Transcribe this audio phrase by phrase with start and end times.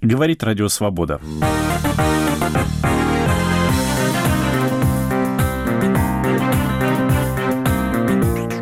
[0.00, 1.20] Говорит Радио Свобода.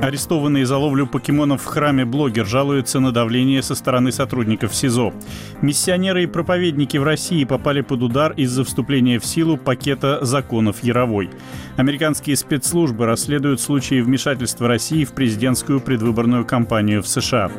[0.01, 5.13] Арестованный за ловлю покемонов в храме блогер жалуется на давление со стороны сотрудников СИЗО.
[5.61, 11.29] Миссионеры и проповедники в России попали под удар из-за вступления в силу пакета законов Яровой.
[11.77, 17.51] Американские спецслужбы расследуют случаи вмешательства России в президентскую предвыборную кампанию в США.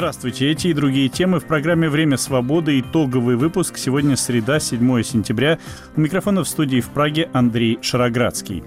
[0.00, 0.50] Здравствуйте.
[0.50, 2.80] Эти и другие темы в программе «Время свободы».
[2.80, 3.76] Итоговый выпуск.
[3.76, 5.58] Сегодня среда, 7 сентября.
[5.94, 8.64] У микрофона в студии в Праге Андрей Шароградский.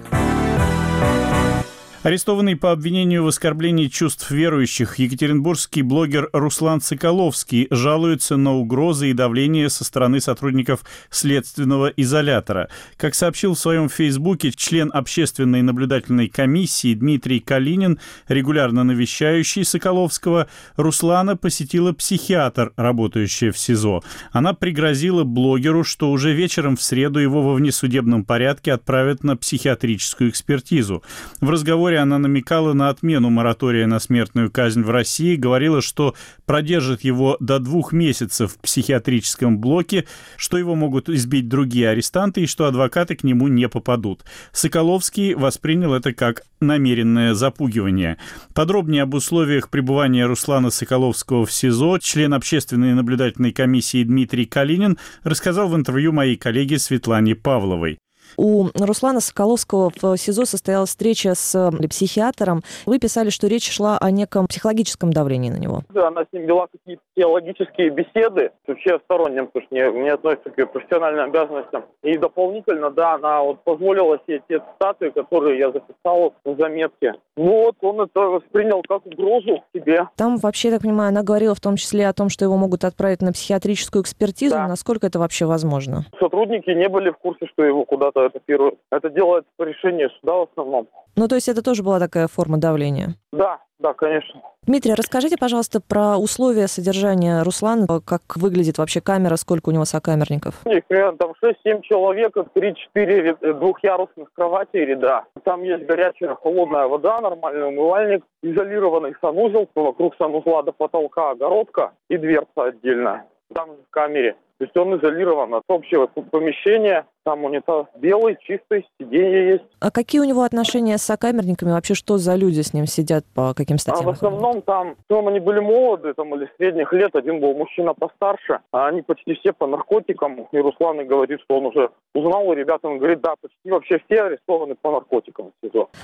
[2.03, 9.13] Арестованный по обвинению в оскорблении чувств верующих екатеринбургский блогер Руслан Соколовский жалуется на угрозы и
[9.13, 12.67] давление со стороны сотрудников следственного изолятора.
[12.97, 21.37] Как сообщил в своем фейсбуке член общественной наблюдательной комиссии Дмитрий Калинин, регулярно навещающий Соколовского, Руслана
[21.37, 24.03] посетила психиатр, работающая в СИЗО.
[24.33, 30.31] Она пригрозила блогеру, что уже вечером в среду его во внесудебном порядке отправят на психиатрическую
[30.31, 31.01] экспертизу.
[31.39, 36.15] В разговоре разговоре она намекала на отмену моратория на смертную казнь в России, говорила, что
[36.45, 40.05] продержит его до двух месяцев в психиатрическом блоке,
[40.37, 44.23] что его могут избить другие арестанты и что адвокаты к нему не попадут.
[44.51, 48.17] Соколовский воспринял это как намеренное запугивание.
[48.53, 55.69] Подробнее об условиях пребывания Руслана Соколовского в СИЗО член общественной наблюдательной комиссии Дмитрий Калинин рассказал
[55.69, 57.97] в интервью моей коллеге Светлане Павловой.
[58.37, 62.61] У Руслана Соколовского в СИЗО состоялась встреча с психиатром.
[62.85, 65.81] Вы писали, что речь шла о неком психологическом давлении на него.
[65.89, 70.49] Да, она с ним вела какие-то теологические беседы, вообще сторонним, потому что не, не относится
[70.49, 71.85] к ее профессиональным обязанностям.
[72.01, 77.13] И дополнительно, да, она вот позволила все те цитаты, которые я записал в заметке.
[77.35, 80.07] Ну вот, он это воспринял как угрозу себе.
[80.15, 82.83] Там вообще, я так понимаю, она говорила в том числе о том, что его могут
[82.83, 84.55] отправить на психиатрическую экспертизу.
[84.55, 84.67] Да.
[84.67, 86.05] Насколько это вообще возможно?
[86.19, 88.73] Сотрудники не были в курсе, что его куда-то это первое.
[88.91, 90.87] Это делается по решению суда в основном.
[91.15, 93.15] Ну, то есть это тоже была такая форма давления?
[93.31, 94.41] Да, да, конечно.
[94.63, 100.65] Дмитрий, расскажите, пожалуйста, про условия содержания Руслана, как выглядит вообще камера, сколько у него сокамерников?
[100.65, 105.25] Их примерно там 6-7 человек, 3-4 двухъярусных кровати ряда.
[105.43, 112.17] Там есть горячая, холодная вода, нормальный умывальник, изолированный санузел, вокруг санузла до потолка огородка и
[112.17, 113.25] дверца отдельная.
[113.53, 117.05] Там в камере то есть он изолирован от общего помещения.
[117.25, 119.63] Там унитаз белый, чистый, сиденье есть.
[119.79, 121.71] А какие у него отношения с сокамерниками?
[121.71, 124.07] Вообще, что за люди с ним сидят, по каким статьям?
[124.07, 127.15] А в основном там, там они были молоды, там или средних лет.
[127.15, 130.47] Один был мужчина постарше, а они почти все по наркотикам.
[130.51, 134.23] И Руслан говорит, что он уже узнал у ребят, он говорит, да, почти вообще все
[134.23, 135.51] арестованы по наркотикам.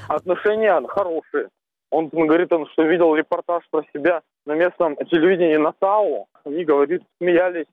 [0.07, 1.49] Отношения хорошие.
[1.91, 6.27] Он говорит, он, что видел репортаж про себя на местном телевидении на ТАУ.
[6.45, 7.65] Они, говорит, смеялись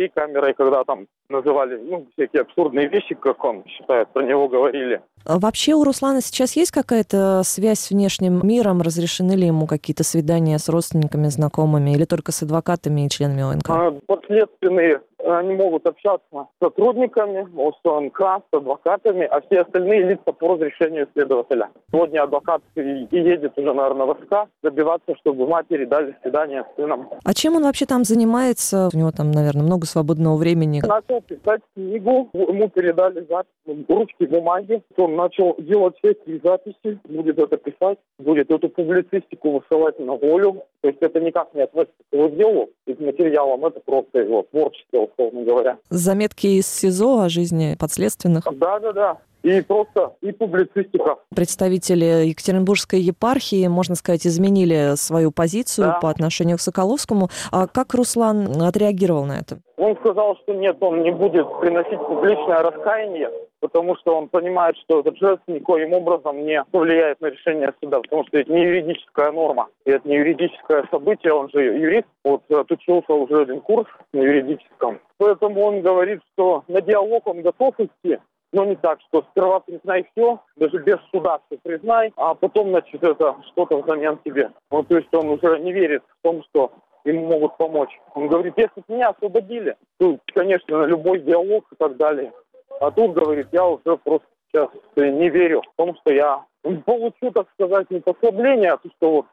[0.00, 5.00] всей камерой, когда там называли ну, всякие абсурдные вещи, как он считает, про него говорили.
[5.24, 8.80] А вообще у Руслана сейчас есть какая-то связь с внешним миром?
[8.80, 13.70] Разрешены ли ему какие-то свидания с родственниками, знакомыми или только с адвокатами и членами ОНК?
[13.70, 20.54] А, подследственные они могут общаться с сотрудниками ОСНК, с адвокатами, а все остальные лица по
[20.54, 21.70] разрешению следователя.
[21.92, 22.80] Сегодня адвокат и
[23.10, 27.08] едет уже, наверное, в СК добиваться, чтобы матери дали свидание с сыном.
[27.24, 28.88] А чем он вообще там занимается?
[28.92, 30.82] У него там, наверное, много свободного времени.
[30.86, 34.82] Начал писать книгу, ему передали запись, ручки, бумаги.
[34.96, 40.62] Он начал делать всякие записи, будет это писать, будет эту публицистику высылать на волю.
[40.80, 44.42] То есть это никак не относится к его делу и к материалам, это просто его
[44.50, 45.78] творчество, условно говоря.
[45.90, 48.44] Заметки из СИЗО о жизни подследственных?
[48.52, 51.16] Да, да, да и просто и публицистика.
[51.34, 55.98] Представители Екатеринбургской епархии, можно сказать, изменили свою позицию да.
[56.00, 57.28] по отношению к Соколовскому.
[57.50, 59.58] А как Руслан отреагировал на это?
[59.76, 63.30] Он сказал, что нет, он не будет приносить публичное раскаяние,
[63.60, 68.24] потому что он понимает, что этот жест никоим образом не повлияет на решение суда, потому
[68.26, 73.12] что это не юридическая норма, и это не юридическое событие, он же юрист, вот отучился
[73.14, 75.00] уже один курс на юридическом.
[75.16, 78.18] Поэтому он говорит, что на диалог он готов идти,
[78.52, 83.02] но не так, что сперва признай все, даже без суда все признай, а потом, значит,
[83.02, 84.50] это что-то взамен тебе.
[84.70, 86.72] Вот, то есть он уже не верит в том, что
[87.04, 87.98] ему могут помочь.
[88.14, 92.32] Он говорит, если меня освободили, то, конечно, любой диалог и так далее.
[92.80, 97.46] А тут, говорит, я уже просто сейчас не верю в том, что я получу, так
[97.54, 99.26] сказать, не послабление, а то, что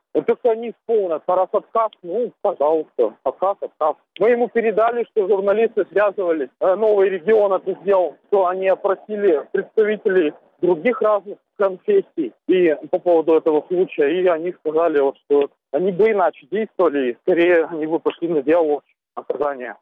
[0.70, 1.24] исполнят.
[1.26, 3.96] А раз отказ, ну, пожалуйста, отказ, отказ.
[4.20, 10.34] Мы ему передали, что журналисты связывались, э, новый регион это сделал, что они опросили представителей
[10.62, 16.12] других разных конфессий и по поводу этого случая, и они сказали, вот, что они бы
[16.12, 18.84] иначе действовали, и скорее они бы пошли на диалог
[19.16, 19.76] наказания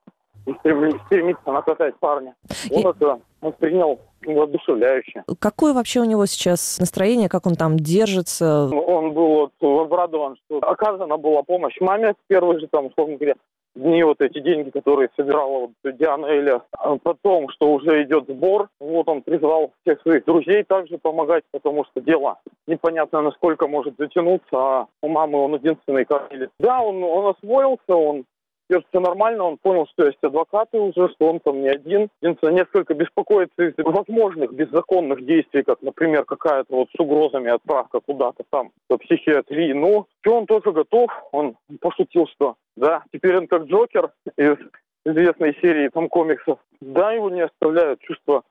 [0.45, 2.35] и стремиться наказать парня.
[2.71, 2.87] Он и...
[2.87, 3.99] это воспринял
[4.33, 5.23] воодушевляюще.
[5.39, 8.69] Какое вообще у него сейчас настроение, как он там держится?
[8.71, 13.35] Он был вот обрадован, что оказана была помощь маме в первые же там, условно говоря,
[13.75, 18.69] дни вот эти деньги, которые собирала вот Диана Эля, а потом, что уже идет сбор,
[18.79, 24.53] вот он призвал всех своих друзей также помогать, потому что дело непонятно, насколько может затянуться,
[24.53, 26.49] а у мамы он единственный кормилец.
[26.59, 28.25] Да, он, он освоился, он
[28.69, 32.09] все нормально, он понял, что есть адвокаты уже, что он там не один.
[32.21, 38.43] Единственное, несколько беспокоится из возможных беззаконных действий, как, например, какая-то вот с угрозами отправка куда-то
[38.49, 39.73] там в психиатрии.
[39.73, 44.57] Но что он тоже готов, он пошутил, что да, теперь он как Джокер из
[45.05, 46.59] известной серии там комиксов.
[46.81, 48.43] Да, его не оставляют чувство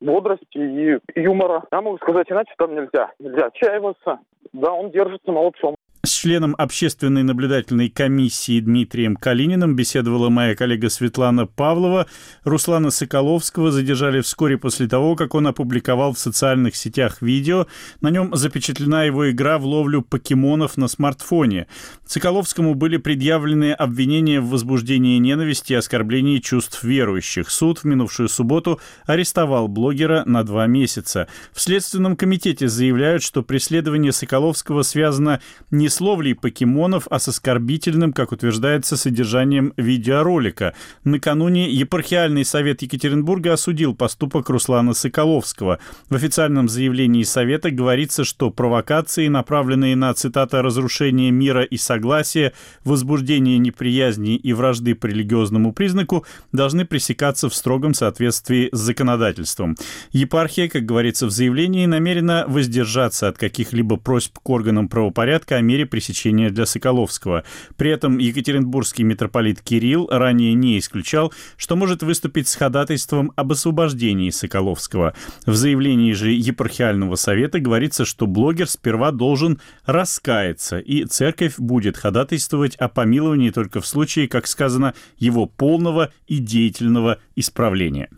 [0.00, 1.64] бодрости и юмора.
[1.70, 3.12] Я могу сказать иначе, там нельзя.
[3.18, 4.18] Нельзя отчаиваться.
[4.52, 5.76] Да, он держится молодцом.
[6.22, 12.08] Членом общественной наблюдательной комиссии Дмитрием Калининым беседовала моя коллега Светлана Павлова.
[12.44, 17.68] Руслана Соколовского задержали вскоре после того, как он опубликовал в социальных сетях видео.
[18.02, 21.68] На нем запечатлена его игра в ловлю покемонов на смартфоне.
[22.04, 27.48] Соколовскому были предъявлены обвинения в возбуждении ненависти и оскорблении чувств верующих.
[27.48, 31.28] Суд в минувшую субботу арестовал блогера на два месяца.
[31.54, 35.40] В Следственном комитете заявляют, что преследование Соколовского связано
[35.70, 40.74] не с ловлей покемонов, а с оскорбительным, как утверждается, содержанием видеоролика.
[41.04, 45.78] Накануне епархиальный совет Екатеринбурга осудил поступок Руслана Соколовского.
[46.08, 52.52] В официальном заявлении совета говорится, что провокации, направленные на, цитата, «разрушение мира и согласия,
[52.84, 59.76] возбуждение неприязни и вражды по религиозному признаку, должны пресекаться в строгом соответствии с законодательством».
[60.10, 65.80] Епархия, как говорится в заявлении, намерена воздержаться от каких-либо просьб к органам правопорядка о мере
[65.80, 67.44] мере пресечения для Соколовского.
[67.76, 74.30] При этом екатеринбургский митрополит Кирилл ранее не исключал, что может выступить с ходатайством об освобождении
[74.30, 75.12] Соколовского.
[75.44, 82.76] В заявлении же епархиального совета говорится, что блогер сперва должен раскаяться, и церковь будет ходатайствовать
[82.76, 88.08] о помиловании только в случае, как сказано, его полного и деятельного исправления.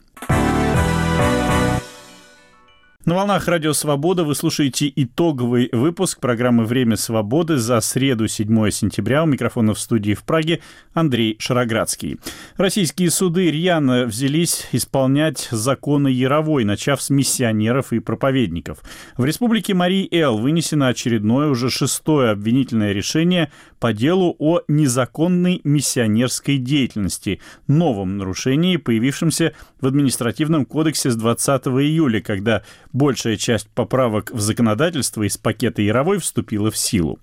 [3.04, 9.24] На волнах Радио Свобода вы слушаете итоговый выпуск программы «Время свободы» за среду, 7 сентября.
[9.24, 10.60] У микрофона в студии в Праге
[10.94, 12.20] Андрей Шароградский.
[12.56, 18.78] Российские суды рьяно взялись исполнять законы Яровой, начав с миссионеров и проповедников.
[19.16, 23.50] В республике Марии Эл вынесено очередное, уже шестое обвинительное решение
[23.80, 32.22] по делу о незаконной миссионерской деятельности, новом нарушении, появившемся в административном кодексе с 20 июля,
[32.22, 32.62] когда
[32.92, 37.18] большая часть поправок в законодательство из пакета Яровой вступила в силу.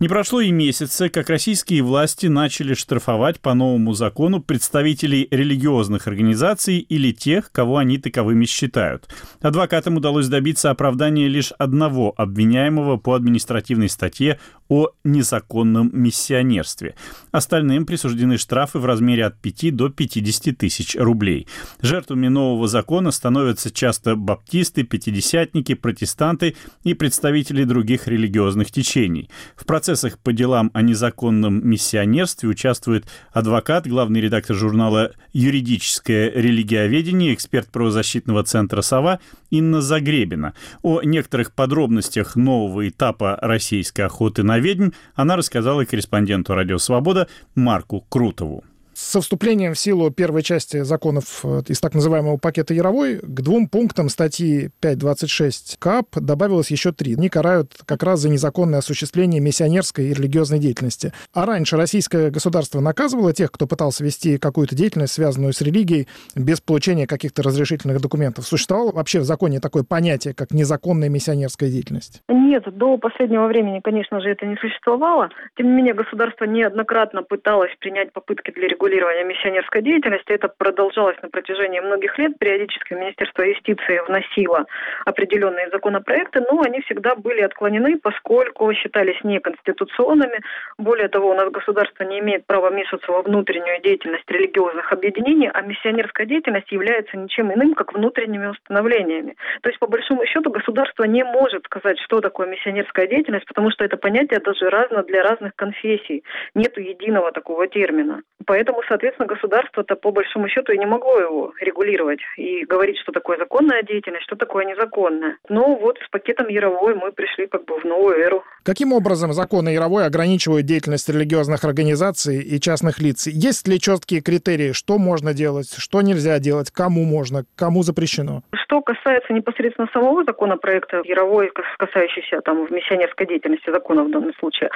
[0.00, 6.78] Не прошло и месяца, как российские власти начали штрафовать по новому закону представителей религиозных организаций
[6.78, 9.08] или тех, кого они таковыми считают.
[9.40, 14.40] Адвокатам удалось добиться оправдания лишь одного обвиняемого по административной статье
[14.70, 16.94] о незаконном миссионерстве.
[17.32, 21.48] Остальным присуждены штрафы в размере от 5 до 50 тысяч рублей.
[21.82, 29.28] Жертвами нового закона становятся часто баптисты, пятидесятники, протестанты и представители других религиозных течений.
[29.56, 37.66] В процессах по делам о незаконном миссионерстве участвует адвокат, главный редактор журнала «Юридическое религиоведение», эксперт
[37.72, 39.18] правозащитного центра «Сова»
[39.50, 40.54] Инна Загребина.
[40.82, 48.06] О некоторых подробностях нового этапа российской охоты на ведьм она рассказала корреспонденту «Радио Свобода» Марку
[48.08, 48.64] Крутову.
[49.02, 53.66] Со вступлением в силу первой части законов э, из так называемого пакета Яровой к двум
[53.66, 57.14] пунктам статьи 5.26 КАП добавилось еще три.
[57.14, 61.14] Они карают как раз за незаконное осуществление миссионерской и религиозной деятельности.
[61.32, 66.60] А раньше российское государство наказывало тех, кто пытался вести какую-то деятельность, связанную с религией, без
[66.60, 68.46] получения каких-то разрешительных документов.
[68.46, 72.22] Существовало вообще в законе такое понятие, как незаконная миссионерская деятельность?
[72.28, 75.30] Нет, до последнего времени, конечно же, это не существовало.
[75.56, 80.32] Тем не менее, государство неоднократно пыталось принять попытки для регулирования регулирования миссионерской деятельности.
[80.32, 82.38] Это продолжалось на протяжении многих лет.
[82.38, 84.66] Периодически Министерство юстиции вносило
[85.06, 90.40] определенные законопроекты, но они всегда были отклонены, поскольку считались неконституционными.
[90.78, 95.62] Более того, у нас государство не имеет права вмешиваться во внутреннюю деятельность религиозных объединений, а
[95.62, 99.36] миссионерская деятельность является ничем иным, как внутренними установлениями.
[99.62, 103.84] То есть, по большому счету, государство не может сказать, что такое миссионерская деятельность, потому что
[103.84, 106.24] это понятие даже разно для разных конфессий.
[106.54, 108.22] Нет единого такого термина.
[108.46, 113.38] Поэтому соответственно, государство-то по большому счету и не могло его регулировать и говорить, что такое
[113.38, 115.36] законная деятельность, что такое незаконная.
[115.48, 118.44] Но вот с пакетом Яровой мы пришли как бы в новую эру.
[118.64, 123.26] Каким образом законы Яровой ограничивают деятельность религиозных организаций и частных лиц?
[123.26, 128.42] Есть ли четкие критерии, что можно делать, что нельзя делать, кому можно, кому запрещено?
[128.54, 134.70] Что касается непосредственно самого законопроекта Яровой, касающийся там в миссионерской деятельности закона в данном случае,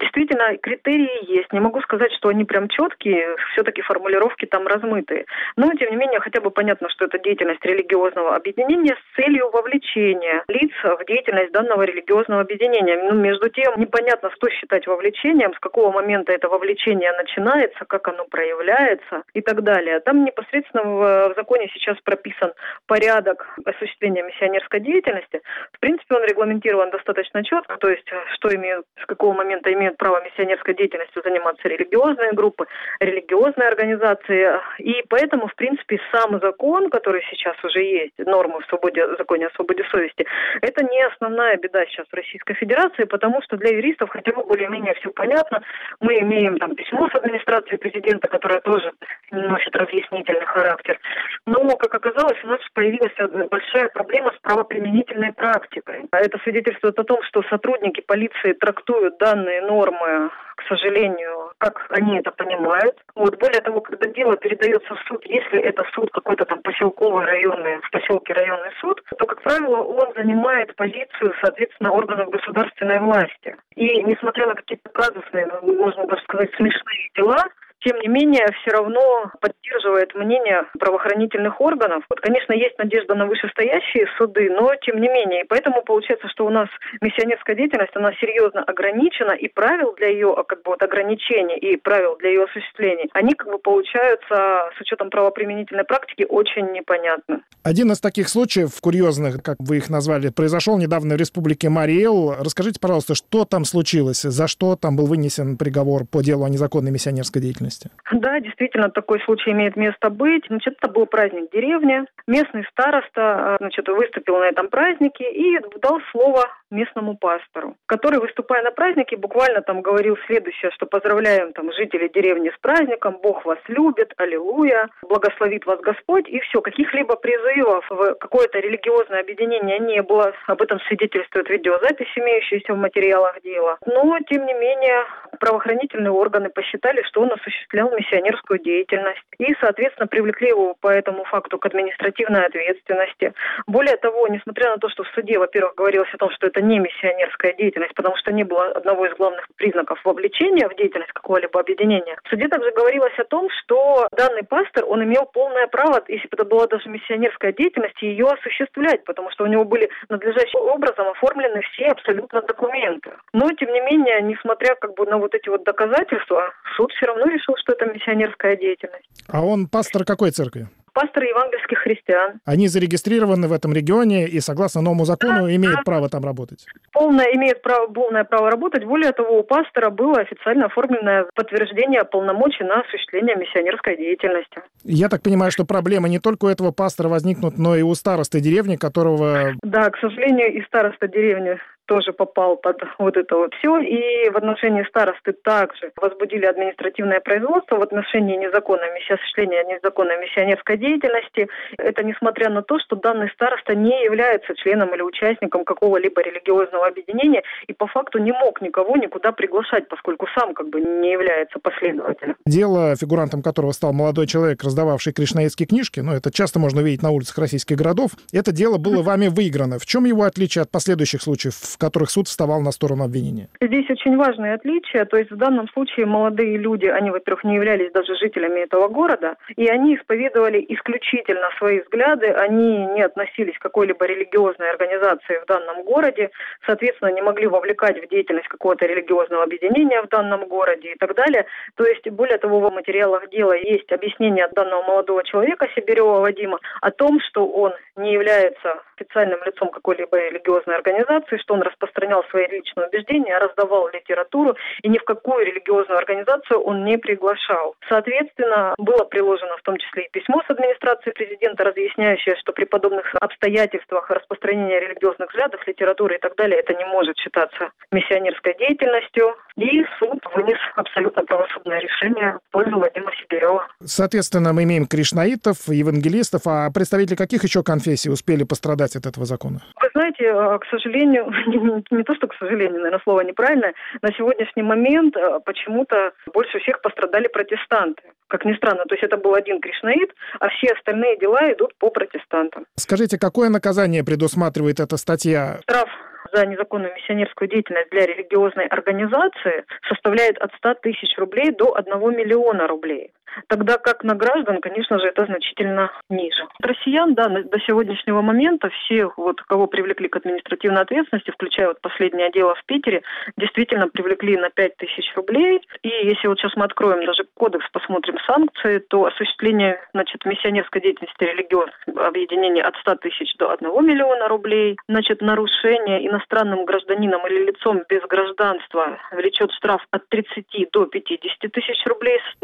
[0.00, 1.52] действительно критерии есть.
[1.52, 5.26] Не могу сказать, что они прям четкие, все-таки формулировки там размытые.
[5.56, 10.44] Но, тем не менее, хотя бы понятно, что это деятельность религиозного объединения с целью вовлечения
[10.48, 12.96] лиц в деятельность данного религиозного объединения.
[13.02, 18.24] Ну, между тем, непонятно, что считать вовлечением, с какого момента это вовлечение начинается, как оно
[18.26, 20.00] проявляется и так далее.
[20.00, 22.52] Там непосредственно в, в законе сейчас прописан
[22.86, 25.40] порядок осуществления миссионерской деятельности.
[25.72, 30.22] В принципе, он регламентирован достаточно четко, то есть что имеют, с какого момента имеют право
[30.24, 32.66] миссионерской деятельностью заниматься религиозные группы,
[33.00, 34.52] религиозные организации.
[34.78, 39.54] И поэтому, в принципе, сам закон, который сейчас уже есть, нормы в свободе, законе о
[39.54, 40.26] свободе совести,
[40.60, 44.94] это не основная беда сейчас в Российской Федерации, потому что для юристов хотя бы более-менее
[44.94, 45.62] все понятно.
[46.00, 48.92] Мы имеем там письмо с администрации президента, которое тоже
[49.30, 50.98] носит разъяснительный характер.
[51.46, 53.12] Но, как оказалось, у нас появилась
[53.50, 56.06] большая проблема с правоприменительной практикой.
[56.10, 62.18] А это свидетельствует о том, что сотрудники полиции трактуют данные нормы к сожалению, как они
[62.18, 62.96] это понимают.
[63.18, 67.80] Вот более того, когда дело передается в суд, если это суд какой-то там поселковый районный,
[67.80, 73.56] в поселке районный суд, то, как правило, он занимает позицию, соответственно, органов государственной власти.
[73.74, 77.42] И несмотря на какие-то казусные, ну, можно даже сказать, смешные дела,
[77.80, 82.04] тем не менее, все равно поддерживает мнение правоохранительных органов.
[82.10, 85.42] Вот, конечно, есть надежда на вышестоящие суды, но тем не менее.
[85.42, 86.68] И поэтому получается, что у нас
[87.00, 92.16] миссионерская деятельность, она серьезно ограничена, и правил для ее как бы, вот, ограничения и правил
[92.16, 97.42] для ее осуществления, они как бы получаются с учетом правоприменительной практики очень непонятны.
[97.62, 102.34] Один из таких случаев курьезных, как вы их назвали, произошел недавно в республике Мариэл.
[102.40, 106.90] Расскажите, пожалуйста, что там случилось, за что там был вынесен приговор по делу о незаконной
[106.90, 107.67] миссионерской деятельности?
[107.68, 107.90] Деятельности?
[108.12, 110.44] Да, действительно, такой случай имеет место быть.
[110.48, 112.04] Значит, это был праздник деревни.
[112.26, 118.70] Местный староста значит, выступил на этом празднике и дал слово местному пастору, который, выступая на
[118.70, 124.12] празднике, буквально там говорил следующее, что поздравляем там жителей деревни с праздником, Бог вас любит,
[124.18, 126.60] аллилуйя, благословит вас Господь, и все.
[126.60, 130.32] Каких-либо призывов в какое-то религиозное объединение не было.
[130.46, 133.78] Об этом свидетельствует видеозапись, имеющаяся в материалах дела.
[133.86, 135.04] Но, тем не менее,
[135.40, 139.22] правоохранительные органы посчитали, что он осуществляет осуществлял миссионерскую деятельность.
[139.38, 143.32] И, соответственно, привлекли его по этому факту к административной ответственности.
[143.66, 146.78] Более того, несмотря на то, что в суде, во-первых, говорилось о том, что это не
[146.78, 152.16] миссионерская деятельность, потому что не было одного из главных признаков вовлечения в деятельность какого-либо объединения,
[152.24, 156.34] в суде также говорилось о том, что данный пастор, он имел полное право, если бы
[156.34, 161.62] это была даже миссионерская деятельность, ее осуществлять, потому что у него были надлежащим образом оформлены
[161.72, 163.12] все абсолютно документы.
[163.32, 167.26] Но, тем не менее, несмотря как бы на вот эти вот доказательства, суд все равно
[167.26, 169.08] решил, что это миссионерская деятельность.
[169.28, 170.68] А он пастор какой церкви?
[170.92, 172.40] Пастор евангельских христиан.
[172.44, 175.82] Они зарегистрированы в этом регионе и, согласно новому закону, да, имеют да.
[175.84, 176.66] право там работать?
[176.92, 178.84] Полное, имеет право, полное право работать.
[178.84, 184.60] Более того, у пастора было официально оформленное подтверждение полномочий на осуществление миссионерской деятельности.
[184.82, 188.40] Я так понимаю, что проблемы не только у этого пастора возникнут, но и у старосты
[188.40, 189.52] деревни, которого...
[189.62, 191.58] Да, к сожалению, и староста деревни
[191.88, 193.80] тоже попал под вот это вот все.
[193.80, 201.48] И в отношении старосты также возбудили административное производство в отношении незаконной осуществления незаконной миссионерской деятельности.
[201.78, 207.42] Это несмотря на то, что данный староста не является членом или участником какого-либо религиозного объединения
[207.66, 212.36] и по факту не мог никого никуда приглашать, поскольку сам как бы не является последователем.
[212.46, 217.10] Дело, фигурантом которого стал молодой человек, раздававший кришнаитские книжки, ну это часто можно увидеть на
[217.10, 219.78] улицах российских городов, это дело было вами выиграно.
[219.78, 223.48] В чем его отличие от последующих случаев, которых суд вставал на сторону обвинения?
[223.60, 225.04] Здесь очень важное отличие.
[225.04, 229.36] То есть в данном случае молодые люди, они, во-первых, не являлись даже жителями этого города,
[229.56, 235.84] и они исповедовали исключительно свои взгляды, они не относились к какой-либо религиозной организации в данном
[235.84, 236.30] городе,
[236.66, 241.46] соответственно, не могли вовлекать в деятельность какого-то религиозного объединения в данном городе и так далее.
[241.76, 246.58] То есть, более того, в материалах дела есть объяснение от данного молодого человека, Сибирева Вадима,
[246.80, 252.46] о том, что он не является официальным лицом какой-либо религиозной организации, что он распространял свои
[252.48, 257.74] личные убеждения, а раздавал литературу, и ни в какую религиозную организацию он не приглашал.
[257.88, 263.14] Соответственно, было приложено в том числе и письмо с администрации президента, разъясняющее, что при подобных
[263.20, 269.34] обстоятельствах распространения религиозных взглядов, литературы и так далее, это не может считаться миссионерской деятельностью.
[269.56, 273.66] И суд вынес абсолютно правосудное решение в пользу Вадима Сибирева.
[273.82, 279.60] Соответственно, мы имеем кришнаитов, евангелистов, а представители каких еще конфессий успели пострадать от этого закона?
[279.80, 284.62] Вы знаете, э, к сожалению, не то, что к сожалению, наверное, слово неправильное, на сегодняшний
[284.62, 288.02] момент э, почему-то больше всех пострадали протестанты.
[288.28, 291.90] Как ни странно, то есть это был один кришнаит, а все остальные дела идут по
[291.90, 292.66] протестантам.
[292.76, 295.58] Скажите, какое наказание предусматривает эта статья?
[295.62, 295.88] Штраф
[296.32, 302.66] за незаконную миссионерскую деятельность для религиозной организации составляет от 100 тысяч рублей до 1 миллиона
[302.66, 303.12] рублей.
[303.46, 306.46] Тогда как на граждан, конечно же, это значительно ниже.
[306.60, 312.30] Россиян, да, до сегодняшнего момента всех, вот, кого привлекли к административной ответственности, включая вот последнее
[312.30, 313.02] дело в Питере,
[313.36, 315.60] действительно привлекли на 5 тысяч рублей.
[315.82, 321.24] И если вот сейчас мы откроем даже кодекс, посмотрим санкции, то осуществление, значит, миссионерской деятельности
[321.24, 324.76] религиозных объединений от 100 тысяч до 1 миллиона рублей.
[324.88, 331.86] Значит, нарушение иностранным гражданином или лицом без гражданства влечет штраф от 30 до 50 тысяч
[331.86, 332.40] рублей с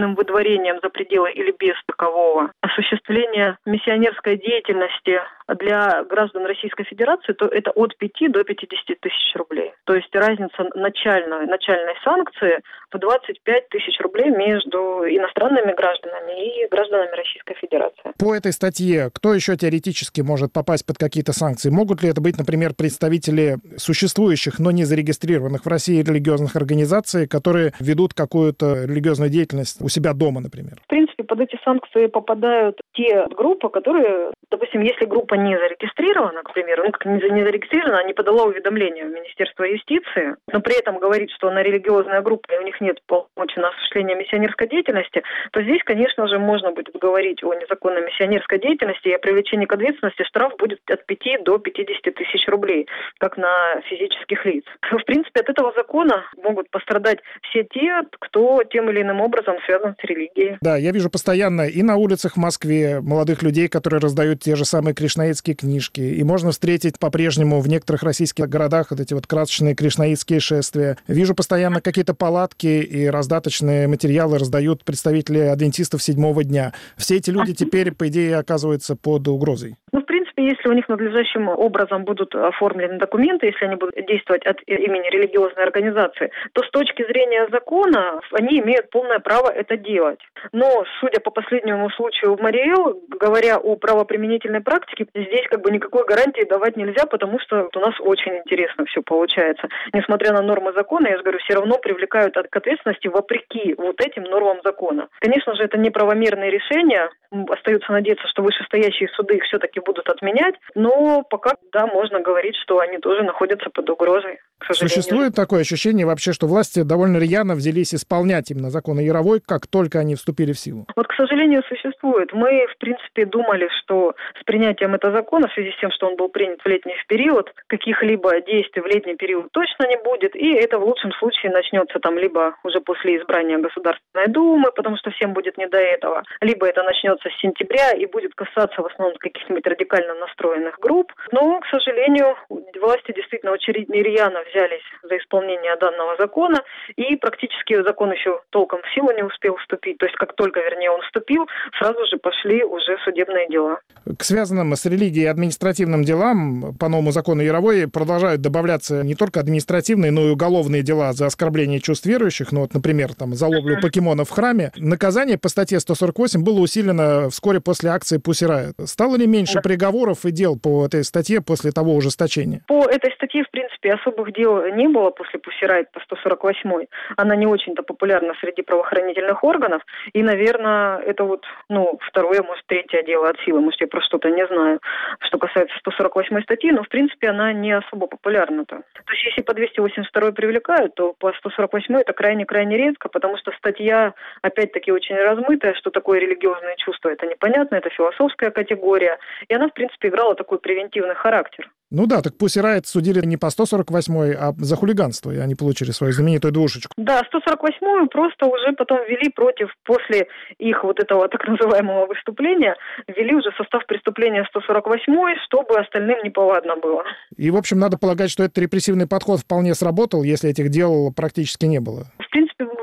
[0.00, 2.52] административным выдворением за пределы или без такового.
[2.60, 5.20] Осуществление миссионерской деятельности
[5.58, 9.72] для граждан Российской Федерации, то это от 5 до 50 тысяч рублей.
[9.84, 12.60] То есть разница начальной, начальной санкции
[12.92, 18.12] в 25 тысяч рублей между иностранными гражданами и гражданами Российской Федерации.
[18.18, 21.70] По этой статье кто еще теоретически может попасть под какие-то санкции?
[21.70, 27.72] Могут ли это быть, например, представители существующих, но не зарегистрированных в России религиозных организаций, которые
[27.80, 30.80] ведут какую-то религиозную деятельность у себя дома, например?
[30.84, 36.52] В принципе, под эти санкции попадают те группы, которые, допустим, если группа не зарегистрирована, к
[36.52, 41.30] примеру, ну, как не зарегистрирована, не подала уведомление в Министерство юстиции, но при этом говорит,
[41.30, 45.82] что она религиозная группа, и у них нет полномочий на осуществление миссионерской деятельности, то здесь,
[45.84, 50.24] конечно же, можно будет говорить о незаконной миссионерской деятельности и о привлечении к ответственности.
[50.24, 52.86] Штраф будет от 5 до 50 тысяч рублей,
[53.18, 54.64] как на физических лиц.
[54.90, 59.94] В принципе, от этого закона могут пострадать все те, кто тем или иным образом связан
[60.00, 60.58] с религией.
[60.60, 64.64] Да, я вижу постоянно и на улицах в Москве молодых людей, которые раздают те же
[64.64, 66.00] самые кришнаитские книжки.
[66.00, 70.96] И можно встретить по-прежнему в некоторых российских городах вот эти вот красочные кришнаитские шествия.
[71.06, 76.72] Вижу постоянно какие-то палатки и раздаточные материалы раздают представители адвентистов седьмого дня.
[76.96, 79.76] Все эти люди теперь, по идее, оказываются под угрозой.
[79.92, 84.46] Ну, в принципе, если у них надлежащим образом будут оформлены документы, если они будут действовать
[84.46, 90.20] от имени религиозной организации, то с точки зрения закона они имеют полное право это делать.
[90.52, 96.04] Но, судя по последнему случаю в Мариэл, говоря о правоприменительной практике, здесь как бы никакой
[96.04, 99.68] гарантии давать нельзя, потому что у нас очень интересно все получается.
[99.92, 104.24] Несмотря на нормы закона, я же говорю, все равно привлекают к ответственности вопреки вот этим
[104.24, 105.08] нормам закона.
[105.20, 107.10] Конечно же, это неправомерные решения.
[107.48, 110.29] Остается надеяться, что вышестоящие суды их все-таки будут отменять.
[110.74, 114.38] Но пока, да, можно говорить, что они тоже находятся под угрозой.
[114.70, 119.98] Существует такое ощущение вообще, что власти довольно рьяно взялись исполнять именно законы Яровой, как только
[119.98, 120.86] они вступили в силу?
[120.96, 122.32] Вот, к сожалению, существует.
[122.32, 126.16] Мы, в принципе, думали, что с принятием этого закона, в связи с тем, что он
[126.16, 130.78] был принят в летний период, каких-либо действий в летний период точно не будет, и это
[130.78, 135.58] в лучшем случае начнется там либо уже после избрания Государственной Думы, потому что всем будет
[135.58, 140.14] не до этого, либо это начнется с сентября и будет касаться в основном каких-нибудь радикально
[140.14, 141.12] настроенных групп.
[141.32, 142.36] Но, к сожалению,
[142.80, 146.62] власти действительно очень рьяно взялись за исполнение данного закона,
[146.96, 149.98] и практически закон еще толком в силу не успел вступить.
[149.98, 151.46] То есть как только, вернее, он вступил,
[151.78, 153.80] сразу же пошли уже судебные дела.
[154.18, 160.10] К связанным с религией административным делам по новому закону Яровой продолжают добавляться не только административные,
[160.10, 164.28] но и уголовные дела за оскорбление чувств верующих, ну вот, например, там, за ловлю покемонов
[164.28, 164.72] в храме.
[164.76, 168.86] Наказание по статье 148 было усилено вскоре после акции Pussy Riot.
[168.86, 169.60] Стало ли меньше да.
[169.60, 172.62] приговоров и дел по этой статье после того ужесточения?
[172.66, 176.86] По этой статье, в принципе, особых дел не было после Riot по 148.
[177.16, 179.82] Она не очень-то популярна среди правоохранительных органов.
[180.12, 183.60] И, наверное, это вот, ну, второе, может, третье дело от силы.
[183.60, 184.80] Может, я про что-то не знаю,
[185.20, 186.72] что касается 148 статьи.
[186.72, 188.76] Но, в принципе, она не особо популярна-то.
[188.76, 194.14] То есть, если по 282 привлекают, то по 148 это крайне-крайне редко, потому что статья,
[194.42, 197.10] опять-таки, очень размытая, что такое религиозное чувство.
[197.10, 199.18] Это непонятно, это философская категория.
[199.48, 201.70] И она, в принципе, играла такой превентивный характер.
[201.90, 205.90] Ну да, так Pussy Riot судили не по 148 а за хулиганство, и они получили
[205.90, 206.92] свою знаменитую двушечку.
[206.96, 212.76] Да, 148-ю просто уже потом ввели против, после их вот этого так называемого выступления,
[213.08, 215.10] ввели уже состав преступления 148
[215.44, 217.02] чтобы остальным неповадно было.
[217.36, 221.66] И, в общем, надо полагать, что этот репрессивный подход вполне сработал, если этих дел практически
[221.66, 222.06] не было.
[222.18, 222.30] В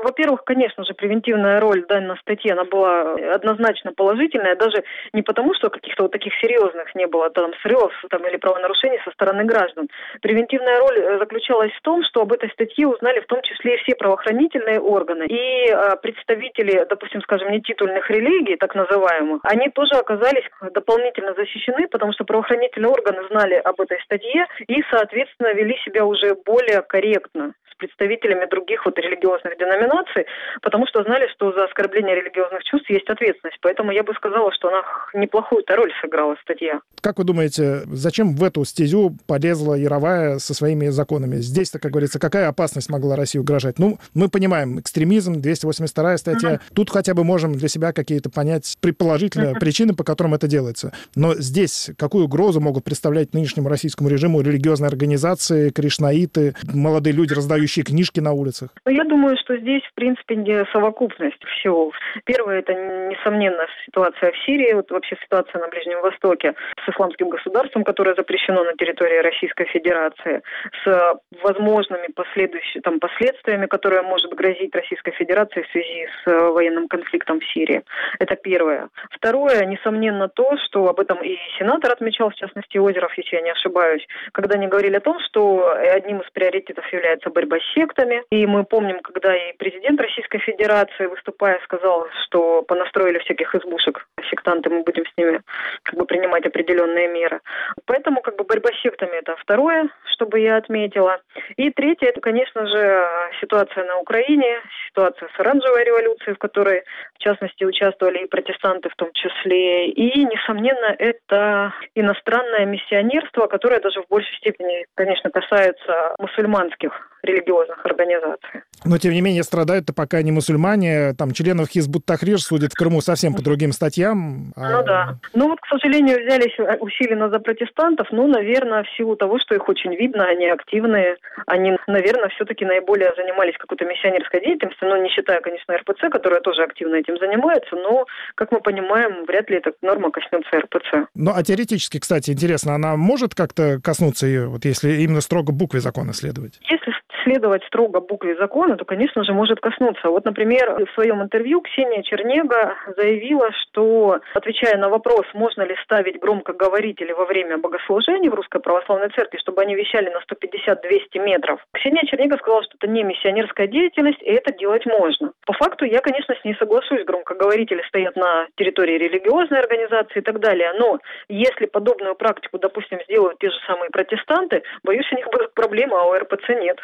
[0.08, 5.68] во-первых, конечно же, превентивная роль данной статьи, она была однозначно положительная, даже не потому, что
[5.68, 9.88] каких-то вот таких серьезных не было там срывов там, или правонарушений со стороны граждан.
[10.22, 13.78] Превентивная роль э, заключалась в том, что об этой статье узнали в том числе и
[13.82, 15.26] все правоохранительные органы.
[15.26, 22.12] И э, представители, допустим, скажем, нетитульных религий, так называемых, они тоже оказались дополнительно защищены, потому
[22.14, 28.46] что правоохранительные органы знали об этой статье и, соответственно, вели себя уже более корректно представителями
[28.50, 30.26] других вот религиозных деноминаций,
[30.62, 33.58] потому что знали, что за оскорбление религиозных чувств есть ответственность.
[33.62, 34.82] Поэтому я бы сказала, что она
[35.14, 36.80] неплохую-то роль сыграла статья.
[37.00, 41.36] Как вы думаете, зачем в эту стезю полезла Яровая со своими законами?
[41.36, 43.78] Здесь-то, как говорится, какая опасность могла России угрожать?
[43.78, 46.54] Ну, мы понимаем, экстремизм, 282 статья.
[46.54, 46.60] Uh-huh.
[46.74, 49.60] Тут хотя бы можем для себя какие-то понять предположительные uh-huh.
[49.60, 50.92] причины, по которым это делается.
[51.14, 57.67] Но здесь какую угрозу могут представлять нынешнему российскому режиму религиозные организации, кришнаиты, молодые люди, раздающие
[57.68, 58.70] продающие книжки на улицах?
[58.84, 61.92] Ну, я думаю, что здесь, в принципе, не совокупность всего.
[62.24, 66.54] Первое, это, несомненно, ситуация в Сирии, вот вообще ситуация на Ближнем Востоке
[66.84, 70.42] с исламским государством, которое запрещено на территории Российской Федерации,
[70.84, 76.88] с возможными последующими там, последствиями, которые может грозить Российской Федерации в связи с э, военным
[76.88, 77.82] конфликтом в Сирии.
[78.18, 78.88] Это первое.
[79.10, 83.50] Второе, несомненно, то, что об этом и сенатор отмечал, в частности, Озеров, если я не
[83.50, 88.22] ошибаюсь, когда они говорили о том, что одним из приоритетов является борьба сектами.
[88.30, 94.70] И мы помним, когда и президент Российской Федерации, выступая, сказал, что понастроили всяких избушек сектанты,
[94.70, 95.40] мы будем с ними
[95.82, 97.40] как бы принимать определенные меры.
[97.86, 101.20] Поэтому как бы борьба с сектами это второе, чтобы я отметила.
[101.56, 103.08] И третье, это, конечно же,
[103.40, 106.82] ситуация на Украине, ситуация с оранжевой революцией, в которой,
[107.14, 109.88] в частности, участвовали и протестанты в том числе.
[109.88, 118.62] И, несомненно, это иностранное миссионерство, которое даже в большей степени, конечно, касается мусульманских религиозных организаций.
[118.84, 121.14] Но, тем не менее, страдают-то пока не мусульмане.
[121.14, 124.52] Там членов Хизбут Тахрир судят в Крыму совсем по другим статьям.
[124.56, 124.70] А...
[124.70, 125.18] Ну да.
[125.34, 128.08] Ну вот, к сожалению, взялись усиленно за протестантов.
[128.12, 131.16] Ну, наверное, в силу того, что их очень видно, они активные.
[131.46, 136.62] Они, наверное, все-таки наиболее занимались какой-то миссионерской деятельностью, но не считая, конечно, РПЦ, которая тоже
[136.62, 137.74] активно этим занимается.
[137.74, 141.08] Но, как мы понимаем, вряд ли эта норма коснется РПЦ.
[141.14, 145.80] Ну, а теоретически, кстати, интересно, она может как-то коснуться ее, вот если именно строго букве
[145.80, 146.60] закона следовать?
[146.68, 146.92] Если
[147.28, 150.08] следовать строго букве закона, то, конечно же, может коснуться.
[150.08, 156.18] Вот, например, в своем интервью Ксения Чернега заявила, что, отвечая на вопрос, можно ли ставить
[156.20, 162.02] громкоговорители во время богослужений в Русской Православной Церкви, чтобы они вещали на 150-200 метров, Ксения
[162.06, 165.32] Чернега сказала, что это не миссионерская деятельность, и это делать можно.
[165.46, 167.04] По факту я, конечно, с ней соглашусь.
[167.04, 170.72] Громкоговорители стоят на территории религиозной организации и так далее.
[170.78, 175.98] Но если подобную практику, допустим, сделают те же самые протестанты, боюсь, у них будут проблемы,
[175.98, 176.78] а у РПЦ нет.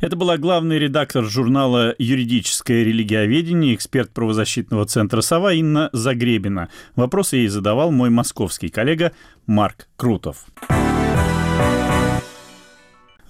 [0.00, 6.70] Это была главный редактор журнала «Юридическое религиоведение», эксперт правозащитного центра «Сова» Инна Загребина.
[6.96, 9.12] Вопросы ей задавал мой московский коллега
[9.46, 10.46] Марк Крутов.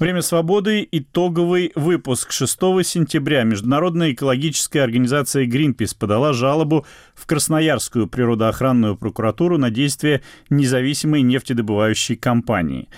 [0.01, 0.89] Время свободы.
[0.91, 2.33] Итоговый выпуск.
[2.33, 11.21] 6 сентября Международная экологическая организация Greenpeace подала жалобу в Красноярскую природоохранную прокуратуру на действия независимой
[11.21, 12.89] нефтедобывающей компании.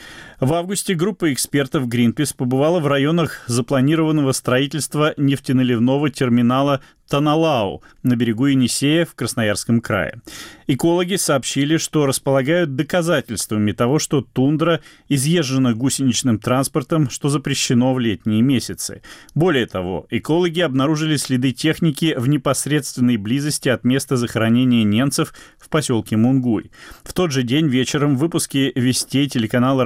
[0.42, 6.80] В августе группа экспертов Greenpeace побывала в районах запланированного строительства нефтеналивного терминала
[7.12, 10.22] Таналау на берегу Енисея в Красноярском крае.
[10.66, 18.40] Экологи сообщили, что располагают доказательствами того, что тундра изъезжена гусеничным транспортом, что запрещено в летние
[18.40, 19.02] месяцы.
[19.34, 26.16] Более того, экологи обнаружили следы техники в непосредственной близости от места захоронения немцев в поселке
[26.16, 26.70] Мунгуй.
[27.04, 29.84] В тот же день вечером в выпуске «Вестей» телеканала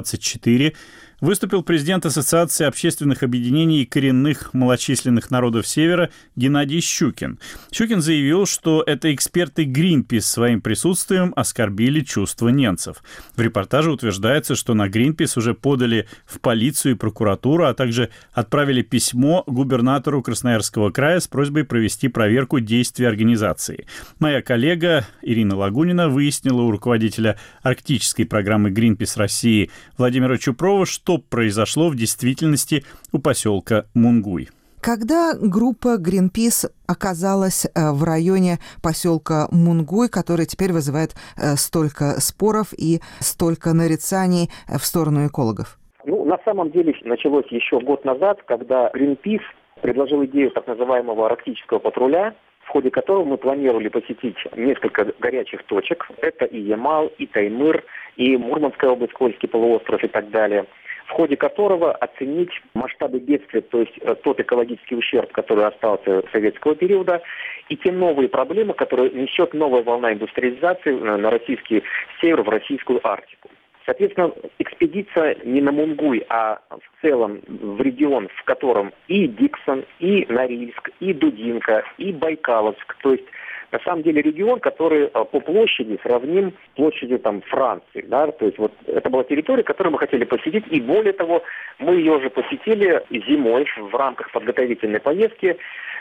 [0.00, 0.74] «Россия-24»
[1.22, 7.38] выступил президент Ассоциации общественных объединений коренных малочисленных народов Севера Геннадий Щукин.
[7.72, 13.02] Щукин заявил, что это эксперты Greenpeace своим присутствием оскорбили чувства немцев.
[13.36, 18.82] В репортаже утверждается, что на Greenpeace уже подали в полицию и прокуратуру, а также отправили
[18.82, 23.86] письмо губернатору Красноярского края с просьбой провести проверку действий организации.
[24.18, 31.18] Моя коллега Ирина Лагунина выяснила у руководителя арктической программы Greenpeace России Владимира Чупрова, что что
[31.18, 34.48] произошло в действительности у поселка Мунгуй.
[34.80, 42.72] Когда группа Greenpeace оказалась э, в районе поселка Мунгуй, который теперь вызывает э, столько споров
[42.76, 45.78] и столько нарицаний в сторону экологов?
[46.04, 49.46] Ну, на самом деле началось еще год назад, когда Greenpeace
[49.82, 52.34] предложил идею так называемого арктического патруля,
[52.72, 56.08] ходе которого мы планировали посетить несколько горячих точек.
[56.22, 57.84] Это и Ямал, и Таймыр,
[58.16, 60.64] и Мурманская область, Кольский полуостров и так далее
[61.06, 66.74] в ходе которого оценить масштабы бедствия, то есть э, тот экологический ущерб, который остался советского
[66.74, 67.20] периода,
[67.68, 71.82] и те новые проблемы, которые несет новая волна индустриализации на российский
[72.20, 73.50] север, в российскую Арктику.
[73.84, 80.24] Соответственно, экспедиция не на Мунгуй, а в целом в регион, в котором и Диксон, и
[80.28, 83.26] Норильск, и Дудинка, и Байкаловск, то есть
[83.72, 88.04] на самом деле регион, который а, по площади сравним с площадью там, Франции.
[88.06, 88.30] Да?
[88.30, 91.42] То есть вот это была территория, которую мы хотели посетить, и более того,
[91.78, 95.56] мы ее уже посетили зимой в рамках подготовительной поездки,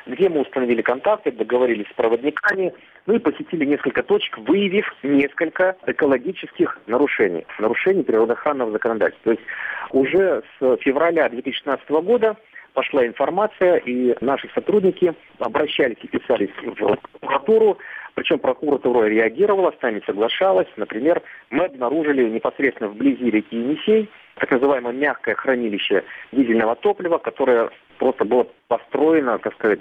[0.06, 2.74] где мы установили контакты, договорились с проводниками,
[3.06, 9.36] ну и посетили несколько точек, выявив несколько экологических нарушений, нарушений природоохранного законодательства.
[9.36, 9.44] То есть
[9.92, 12.36] уже с февраля 2016 года
[12.74, 17.78] пошла информация, и наши сотрудники обращались и писались в прокуратуру,
[18.16, 20.68] причем прокуратура реагировала, с нами соглашалась.
[20.76, 28.26] Например, мы обнаружили непосредственно вблизи реки Енисей так называемое мягкое хранилище дизельного топлива, которое просто
[28.26, 29.80] было построено, как сказать,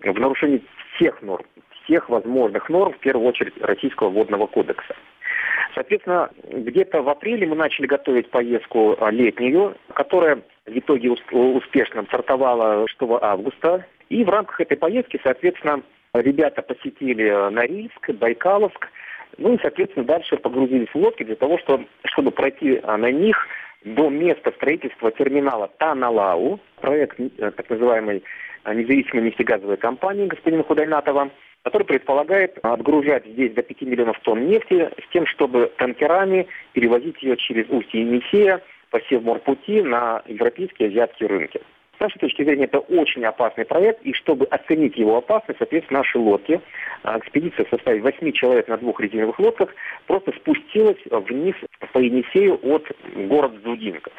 [0.00, 0.62] в нарушении
[0.94, 1.44] всех норм,
[1.84, 4.94] всех возможных норм, в первую очередь Российского водного кодекса.
[5.74, 12.86] Соответственно, где-то в апреле мы начали готовить поездку а, летнюю, которая в итоге успешно стартовала
[12.86, 13.86] 6 августа.
[14.08, 15.82] И в рамках этой поездки, соответственно,
[16.14, 18.88] ребята посетили Норильск, Байкаловск,
[19.38, 23.36] ну и, соответственно, дальше погрузились в лодки для того, чтобы, чтобы пройти а, на них
[23.84, 28.22] до места строительства терминала Таналау, проект э, так называемой
[28.66, 31.30] независимой нефтегазовой компании господина Худайнатова,
[31.62, 37.36] который предполагает отгружать здесь до 5 миллионов тонн нефти с тем, чтобы танкерами перевозить ее
[37.36, 41.60] через устье Енисея по Севморпути на европейские и азиатские рынки.
[41.96, 46.18] С нашей точки зрения, это очень опасный проект, и чтобы оценить его опасность, соответственно, наши
[46.18, 46.60] лодки,
[47.04, 49.72] а, экспедиция в составе 8 человек на двух резиновых лодках,
[50.06, 51.54] просто спустилась вниз
[51.92, 54.12] по Енисею от города Зудинков.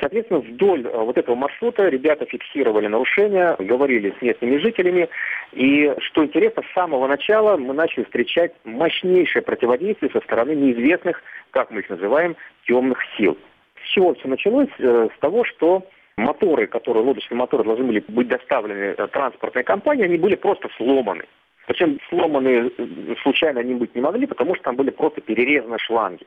[0.00, 5.08] Соответственно, вдоль э, вот этого маршрута ребята фиксировали нарушения, говорили с местными жителями.
[5.52, 11.70] И, что интересно, с самого начала мы начали встречать мощнейшее противодействие со стороны неизвестных, как
[11.70, 13.36] мы их называем, темных сил.
[13.82, 14.68] С чего все началось?
[14.78, 15.84] Э, с того, что
[16.16, 21.24] моторы, которые, лодочные моторы должны были быть доставлены э, транспортной компании, они были просто сломаны.
[21.68, 22.72] Причем сломанные
[23.22, 26.24] случайно они быть не могли, потому что там были просто перерезаны шланги.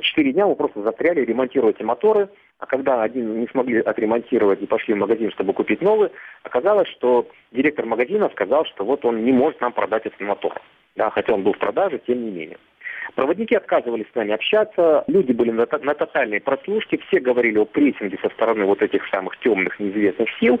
[0.00, 4.66] Четыре дня мы просто застряли ремонтировать эти моторы, а когда один не смогли отремонтировать и
[4.66, 6.08] пошли в магазин, чтобы купить новый,
[6.44, 10.58] оказалось, что директор магазина сказал, что вот он не может нам продать этот мотор.
[10.96, 12.56] Да, хотя он был в продаже, тем не менее.
[13.14, 18.18] Проводники отказывались с нами общаться, люди были на, на тотальной прослушке, все говорили о прессинге
[18.22, 20.58] со стороны вот этих самых темных неизвестных сил.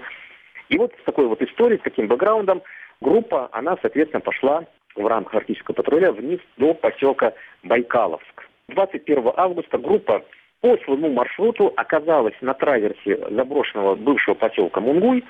[0.68, 2.62] И вот с такой вот историей, с таким бэкграундом,
[3.00, 4.64] группа, она, соответственно, пошла
[4.96, 7.32] в рамках арктического патруля вниз до поселка
[7.62, 8.48] Байкаловск.
[8.68, 10.22] 21 августа группа
[10.60, 15.24] по своему маршруту оказалась на траверсе заброшенного бывшего поселка Мунгуй,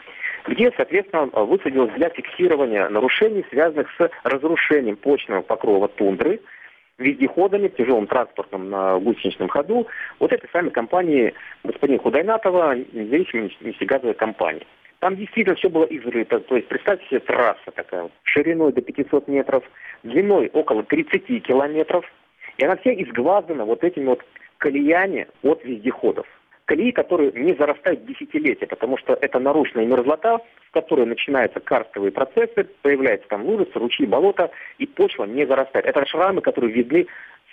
[0.47, 6.41] где, соответственно, высадилась для фиксирования нарушений, связанных с разрушением почного покрова тундры,
[6.99, 9.87] вездеходами, тяжелым транспортом на гусеничном ходу,
[10.19, 11.33] вот этой самой компании
[11.65, 14.67] господина Худайнатова, независимой нефтегазовой компании.
[15.01, 16.41] Там действительно все было изрыто.
[16.41, 19.65] То есть представьте себе трасса такая, шириной до 500 метров,
[20.03, 22.05] длиной около 30 километров.
[22.59, 24.23] И она вся изглазана вот этими вот
[24.59, 26.27] колеями от вездеходов.
[26.67, 32.65] Колеи, которые не зарастают десятилетия, потому что это нарушенная мерзлота, в которой начинаются карстовые процессы,
[32.83, 35.87] появляются там лужицы, ручьи, болота, и почва не зарастает.
[35.87, 37.07] Это шрамы, которые видны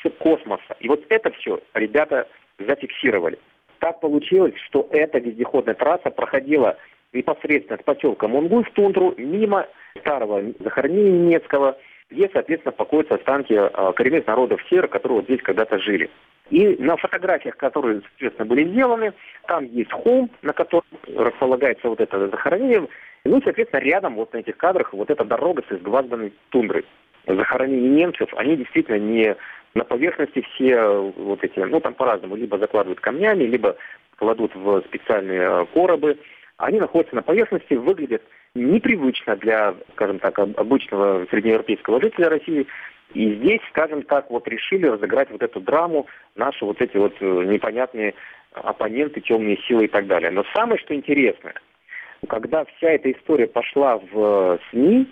[0.04, 0.76] с космоса.
[0.82, 2.28] И вот это все ребята
[2.60, 3.40] зафиксировали.
[3.80, 6.78] Так получилось, что эта вездеходная трасса проходила
[7.18, 9.68] непосредственно от поселка Мунгуй в тундру, мимо
[10.00, 11.78] старого захоронения немецкого,
[12.10, 16.10] где, соответственно, покоятся останки а, коренных народов севера, которые вот здесь когда-то жили.
[16.50, 19.14] И на фотографиях, которые, соответственно, были сделаны,
[19.48, 22.88] там есть холм, на котором располагается вот это захоронение.
[23.26, 26.86] Ну, соответственно, рядом вот на этих кадрах вот эта дорога с изгвазданной тундрой.
[27.26, 29.36] Захоронения немцев, они действительно не
[29.74, 33.76] на поверхности все вот эти, ну, там по-разному, либо закладывают камнями, либо
[34.18, 36.18] кладут в специальные а, коробы.
[36.58, 38.24] Они находятся на поверхности, выглядят
[38.56, 42.68] непривычно для, скажем так, обычного среднеевропейского жителя России.
[43.14, 47.26] И здесь, скажем так, вот решили разыграть вот эту драму, наши вот эти вот э,
[47.46, 48.16] непонятные
[48.52, 50.32] оппоненты, темные силы и так далее.
[50.32, 51.54] Но самое, что интересное,
[52.28, 55.08] когда вся эта история пошла в э, СМИ,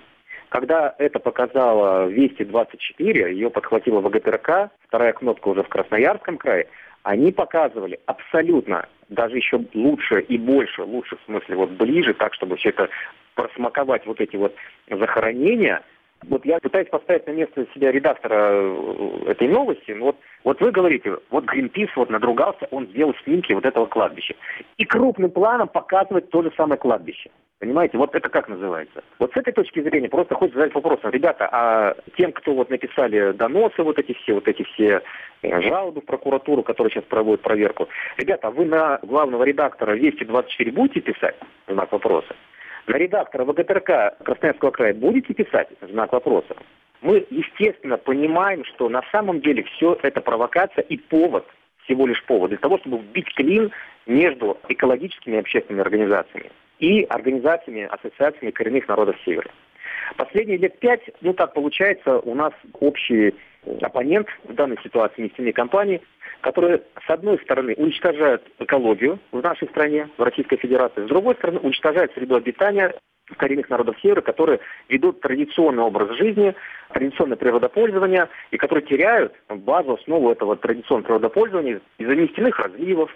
[0.50, 6.68] когда это показала Вести-24, ее подхватила ВГТРК, вторая кнопка уже в Красноярском крае,
[7.06, 12.58] они показывали абсолютно, даже еще лучше и больше, лучше в смысле вот ближе, так, чтобы
[12.58, 12.90] все это
[13.36, 14.54] просмаковать вот эти вот
[14.90, 15.82] захоронения–
[16.28, 19.92] вот я пытаюсь поставить на место себя редактора э, этой новости.
[19.92, 24.36] Но вот, вот вы говорите, вот Гринпис вот надругался, он сделал снимки вот этого кладбища.
[24.78, 27.30] И крупным планом показывать то же самое кладбище.
[27.60, 29.02] Понимаете, вот это как называется?
[29.18, 33.32] Вот с этой точки зрения просто хочется задать вопрос, ребята, а тем, кто вот написали
[33.32, 35.02] доносы, вот эти все, вот эти все
[35.42, 37.88] э, жалобы в прокуратуру, которые сейчас проводят проверку,
[38.18, 41.36] ребята, вы на главного редактора Вести 24 будете писать?
[41.68, 42.36] Знак вопроса.
[42.88, 45.70] На редактора ВГТРК Красноярского края будете писать?
[45.82, 46.58] Знак вопроса.
[47.02, 51.46] Мы, естественно, понимаем, что на самом деле все это провокация и повод,
[51.86, 53.72] всего лишь повод для того, чтобы вбить клин
[54.06, 59.50] между экологическими и общественными организациями и организациями, ассоциациями коренных народов Севера.
[60.18, 63.34] Последние лет пять, ну так получается, у нас общий
[63.82, 66.02] оппонент в данной ситуации нефтяные компании–
[66.46, 71.60] которые, с одной стороны, уничтожают экологию в нашей стране, в Российской Федерации, с другой стороны,
[71.60, 72.94] уничтожают среду обитания
[73.38, 74.60] коренных народов Севера, которые
[74.90, 76.56] ведут традиционный образ жизни,
[76.94, 83.12] традиционное природопользование, и которые теряют базу, основу этого традиционного природопользования из-за нефтяных разливов,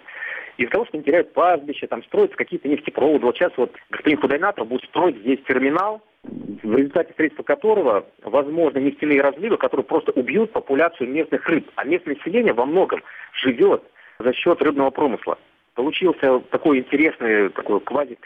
[0.56, 3.24] из-за того, что они теряют пастбища, там строятся какие-то нефтепроводы.
[3.24, 9.22] Вот сейчас вот господин Худайнатов будет строить здесь терминал, в результате строительства которого возможно нефтяные
[9.22, 11.70] разливы, которые просто убьют популяцию местных рыб.
[11.76, 13.82] А местное население во многом живет
[14.18, 15.38] за счет рыбного промысла.
[15.74, 18.18] Получился такой интересный такой квази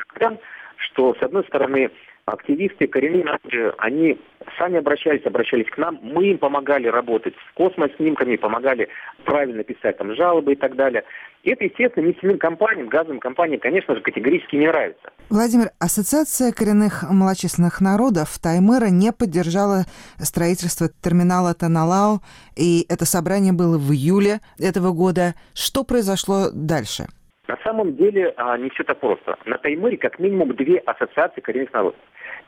[0.76, 1.90] что, с одной стороны,
[2.26, 3.38] активисты, коренные
[3.78, 4.18] они
[4.58, 8.88] сами обращались, обращались к нам, мы им помогали работать с космоснимками, помогали
[9.24, 11.04] правильно писать там жалобы и так далее.
[11.42, 15.12] И это, естественно, нефтяным компаниям, газовым компаниям, конечно же, категорически не нравится.
[15.28, 19.84] Владимир, Ассоциация коренных малочисленных народов Таймыра не поддержала
[20.18, 22.20] строительство терминала Таналау,
[22.56, 25.34] и это собрание было в июле этого года.
[25.54, 27.06] Что произошло дальше?
[27.46, 29.36] На самом деле а, не все так просто.
[29.44, 32.00] На Таймыре как минимум две ассоциации коренных народов.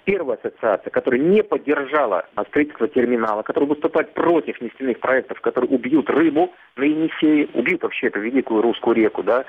[0.05, 6.55] Первая ассоциация, которая не поддержала строительство терминала, которая выступает против нефтяных проектов, которые убьют рыбу
[6.77, 9.45] на Енисее, убьют вообще эту великую русскую реку, да.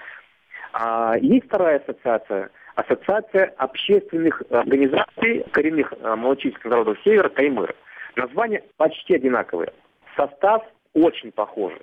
[0.73, 7.73] А есть вторая ассоциация, ассоциация общественных организаций коренных а, малочисленных народов Севера Таймыра.
[8.17, 9.71] Названия почти одинаковые.
[10.17, 11.81] Состав очень похожий.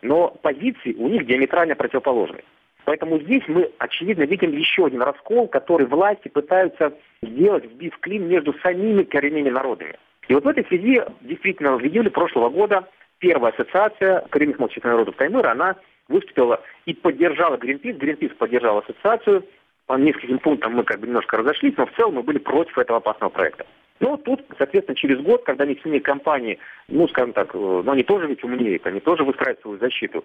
[0.00, 2.44] Но позиции у них диаметрально противоположные.
[2.84, 6.92] Поэтому здесь мы, очевидно, видим еще один раскол, который власти пытаются
[7.22, 9.96] сделать, вбив клин между самими коренными народами.
[10.28, 15.16] И вот в этой связи, действительно, в июле прошлого года первая ассоциация коренных молчаливых народов
[15.16, 15.76] Таймыра, она
[16.08, 17.96] выступила и поддержала Гринпис.
[17.96, 19.44] Гринпис поддержал ассоциацию.
[19.86, 22.98] По нескольким пунктам мы как бы немножко разошлись, но в целом мы были против этого
[22.98, 23.66] опасного проекта.
[24.00, 28.42] Но тут, соответственно, через год, когда нефтяные компании, ну, скажем так, ну, они тоже ведь
[28.42, 30.24] умнеют, они тоже выстраивают свою защиту.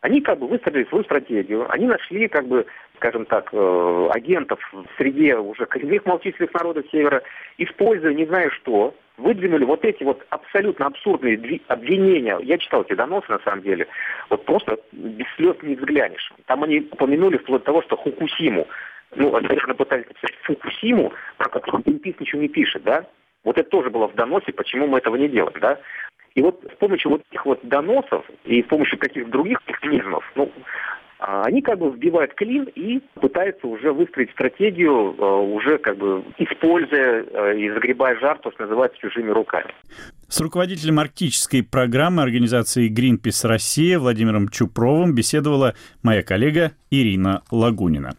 [0.00, 4.86] Они как бы выстроили свою стратегию, они нашли как бы, скажем так, э, агентов в
[4.98, 7.22] среде уже коренных малочисленных народов Севера,
[7.56, 12.38] используя не знаю что, выдвинули вот эти вот абсолютно абсурдные обвинения.
[12.42, 13.86] Я читал эти доносы, на самом деле.
[14.30, 16.32] Вот просто без слез не взглянешь.
[16.46, 18.66] Там они упомянули вплоть до того, что Хукусиму,
[19.14, 23.06] ну, наверное, пытались написать Фукусиму, про которую Гринпис ничего не пишет, да?
[23.44, 25.78] Вот это тоже было в доносе, почему мы этого не делаем, да?
[26.34, 30.50] И вот с помощью вот этих вот доносов и с помощью каких-то других механизмов, ну,
[31.20, 36.24] а, они как бы вбивают клин и пытаются уже выстроить стратегию, а, уже как бы
[36.38, 39.72] используя а, и загребая жар, то, что называется, чужими руками.
[40.28, 48.14] С руководителем арктической программы организации Greenpeace Россия Владимиром Чупровым беседовала моя коллега Ирина Лагунина.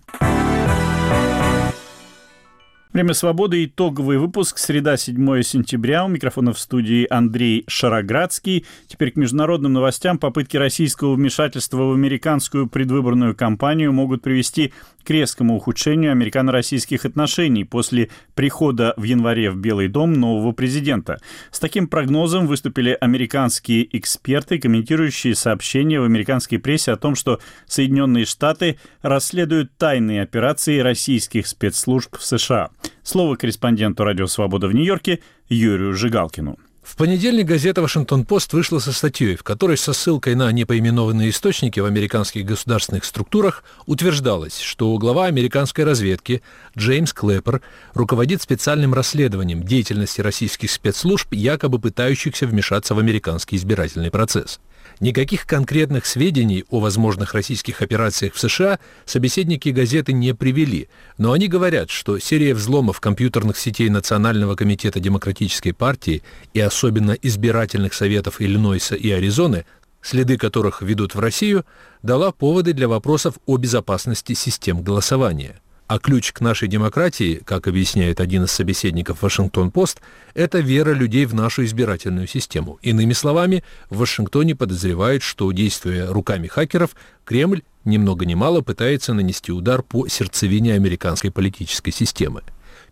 [2.96, 3.66] Время свободы.
[3.66, 4.58] Итоговый выпуск.
[4.58, 6.06] Среда, 7 сентября.
[6.06, 8.66] У микрофона в студии Андрей Шароградский.
[8.88, 10.18] Теперь к международным новостям.
[10.18, 14.72] Попытки российского вмешательства в американскую предвыборную кампанию могут привести
[15.04, 21.20] к резкому ухудшению американо-российских отношений после прихода в январе в Белый дом нового президента.
[21.52, 28.26] С таким прогнозом выступили американские эксперты, комментирующие сообщения в американской прессе о том, что Соединенные
[28.26, 32.70] Штаты расследуют тайные операции российских спецслужб в США.
[33.04, 36.58] Слово корреспонденту «Радио Свобода» в Нью-Йорке Юрию Жигалкину.
[36.86, 41.86] В понедельник газета «Вашингтон-Пост» вышла со статьей, в которой со ссылкой на непоименованные источники в
[41.86, 46.44] американских государственных структурах утверждалось, что глава американской разведки
[46.78, 47.62] Джеймс Клэппер
[47.96, 54.60] руководит специальным расследованием деятельности российских спецслужб, якобы пытающихся вмешаться в американский избирательный процесс–
[55.02, 61.48] Никаких конкретных сведений о возможных российских операциях в США собеседники газеты не привели, но они
[61.48, 68.96] говорят, что серия взломов компьютерных сетей Национального комитета Демократической партии и особенно избирательных советов Иллинойса
[68.96, 69.66] и Аризоны,
[70.02, 71.66] следы которых ведут в Россию,
[72.02, 75.60] дала поводы для вопросов о безопасности систем голосования.
[75.88, 80.02] А ключ к нашей демократии, как объясняет один из собеседников Вашингтон-Пост,
[80.34, 82.80] это вера людей в нашу избирательную систему.
[82.82, 89.14] Иными словами, в Вашингтоне подозревают, что, действуя руками хакеров, Кремль ни много ни мало пытается
[89.14, 92.42] нанести удар по сердцевине американской политической системы.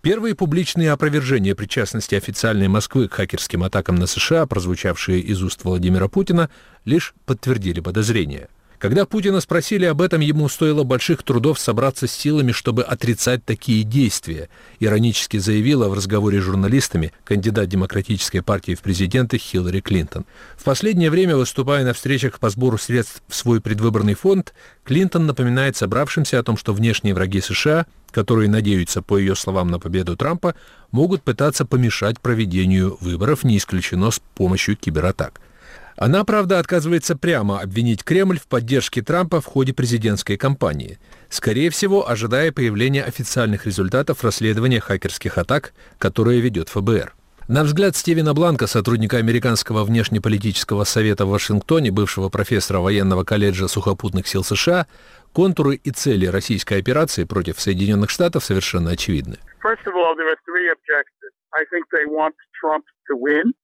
[0.02, 6.08] Первые публичные опровержения причастности официальной Москвы к хакерским атакам на США, прозвучавшие из уст Владимира
[6.08, 6.52] Путина,
[6.86, 8.50] лишь подтвердили подозрения–
[8.84, 13.84] когда Путина спросили об этом, ему стоило больших трудов собраться с силами, чтобы отрицать такие
[13.84, 14.50] действия,
[14.82, 20.26] иронически заявила в разговоре с журналистами кандидат Демократической партии в президенты Хиллари Клинтон.
[20.58, 24.54] В последнее время, выступая на встречах по сбору средств в свой предвыборный фонд,
[24.84, 29.80] Клинтон напоминает собравшимся о том, что внешние враги США, которые надеются, по ее словам, на
[29.80, 30.56] победу Трампа,
[30.92, 35.40] могут пытаться помешать проведению выборов, не исключено с помощью кибератак.
[35.96, 42.10] Она, правда, отказывается прямо обвинить Кремль в поддержке Трампа в ходе президентской кампании, скорее всего,
[42.10, 47.14] ожидая появления официальных результатов расследования хакерских атак, которые ведет ФБР.
[47.50, 54.28] На взгляд Стивена Бланка, сотрудника Американского внешнеполитического совета в Вашингтоне, бывшего профессора военного колледжа сухопутных
[54.28, 54.88] сил США,
[55.34, 59.40] контуры и цели российской операции против Соединенных Штатов совершенно очевидны.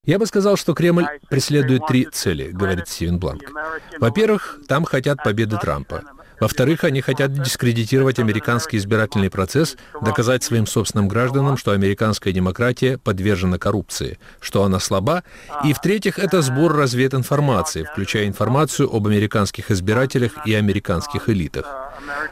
[0.04, 3.50] Я бы сказал, что Кремль преследует три цели, говорит Стивен Бланк.
[3.98, 6.02] Во-первых, там хотят победы Трампа.
[6.40, 13.58] Во-вторых, они хотят дискредитировать американский избирательный процесс, доказать своим собственным гражданам, что американская демократия подвержена
[13.58, 15.22] коррупции, что она слаба.
[15.64, 21.66] И в-третьих, это сбор развединформации, включая информацию об американских избирателях и американских элитах.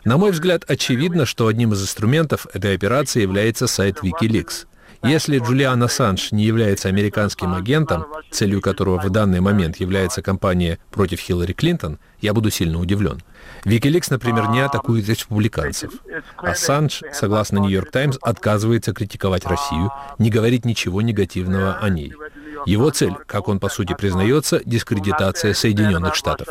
[0.06, 4.64] На мой взгляд, очевидно, что одним из инструментов этой операции является сайт Wikileaks.
[5.02, 11.20] Если Джулиан Ассанж не является американским агентом, целью которого в данный момент является кампания против
[11.20, 13.22] Хиллари Клинтон, я буду сильно удивлен.
[13.64, 15.92] Викиликс, например, не атакует республиканцев.
[16.36, 22.12] Ассанж, согласно Нью-Йорк Таймс, отказывается критиковать Россию, не говорит ничего негативного о ней.
[22.66, 26.48] Его цель, как он по сути признается, дискредитация Соединенных Штатов.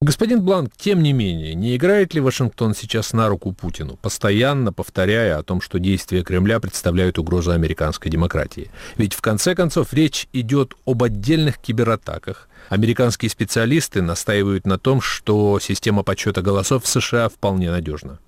[0.00, 5.38] Господин Бланк, тем не менее, не играет ли Вашингтон сейчас на руку Путину, постоянно повторяя
[5.38, 8.70] о том, что действия Кремля представляют угрозу американской демократии?
[8.96, 12.48] Ведь в конце концов речь идет об отдельных кибератаках.
[12.68, 18.18] Американские специалисты настаивают на том, что система подсчета голосов в США вполне надежна.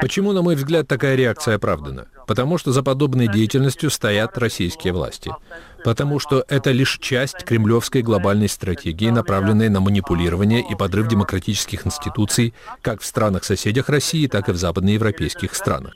[0.00, 2.08] Почему, на мой взгляд, такая реакция оправдана?
[2.26, 5.32] Потому что за подобной деятельностью стоят российские власти.
[5.84, 12.54] Потому что это лишь часть кремлевской глобальной стратегии, направленной на манипулирование и подрыв демократических институций
[12.82, 15.94] как в странах-соседях России, так и в западноевропейских странах.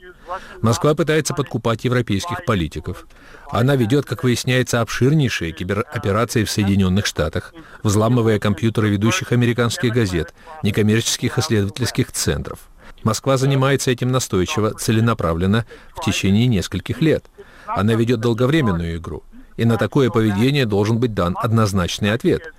[0.61, 3.07] Москва пытается подкупать европейских политиков.
[3.49, 7.53] Она ведет, как выясняется, обширнейшие кибероперации в Соединенных Штатах,
[7.83, 12.59] взламывая компьютеры ведущих американских газет, некоммерческих исследовательских центров.
[13.03, 15.65] Москва занимается этим настойчиво, целенаправленно
[15.95, 17.25] в течение нескольких лет.
[17.65, 19.23] Она ведет долговременную игру.
[19.57, 22.53] И на такое поведение должен быть дан однозначный ответ.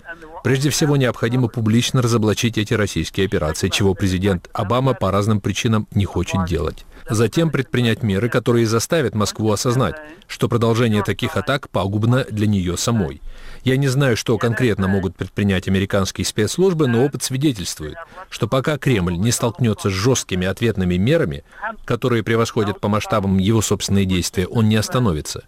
[0.45, 6.05] Прежде всего, необходимо публично разоблачить эти российские операции, чего президент Обама по разным причинам не
[6.05, 6.85] хочет делать.
[7.13, 9.97] Затем предпринять меры, которые заставят Москву осознать,
[10.27, 13.21] что продолжение таких атак пагубно для нее самой.
[13.65, 17.97] Я не знаю, что конкретно могут предпринять американские спецслужбы, но опыт свидетельствует,
[18.31, 21.45] что пока Кремль не столкнется с жесткими ответными мерами,
[21.85, 25.45] которые превосходят по масштабам его собственные действия, он не остановится.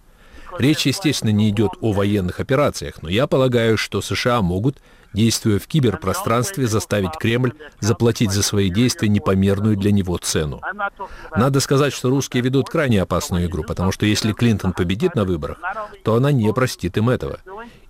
[0.59, 4.77] Речь, естественно, не идет о военных операциях, но я полагаю, что США могут
[5.15, 10.61] действуя в киберпространстве, заставить Кремль заплатить за свои действия непомерную для него цену.
[11.35, 15.59] Надо сказать, что русские ведут крайне опасную игру, потому что если Клинтон победит на выборах,
[16.03, 17.39] то она не простит им этого.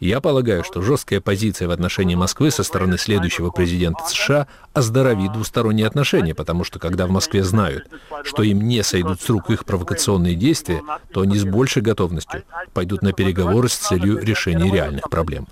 [0.01, 5.86] Я полагаю, что жесткая позиция в отношении Москвы со стороны следующего президента США оздоровит двусторонние
[5.86, 7.88] отношения, потому что когда в Москве знают,
[8.24, 10.82] что им не сойдут с рук их провокационные действия,
[11.12, 12.42] то они с большей готовностью
[12.72, 15.47] пойдут на переговоры с целью решения реальных проблем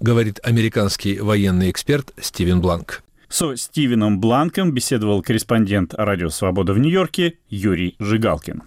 [0.00, 3.02] говорит американский военный эксперт Стивен Бланк.
[3.28, 8.62] Со Стивеном Бланком беседовал корреспондент Радио Свобода в Нью-Йорке Юрий Жигалкин.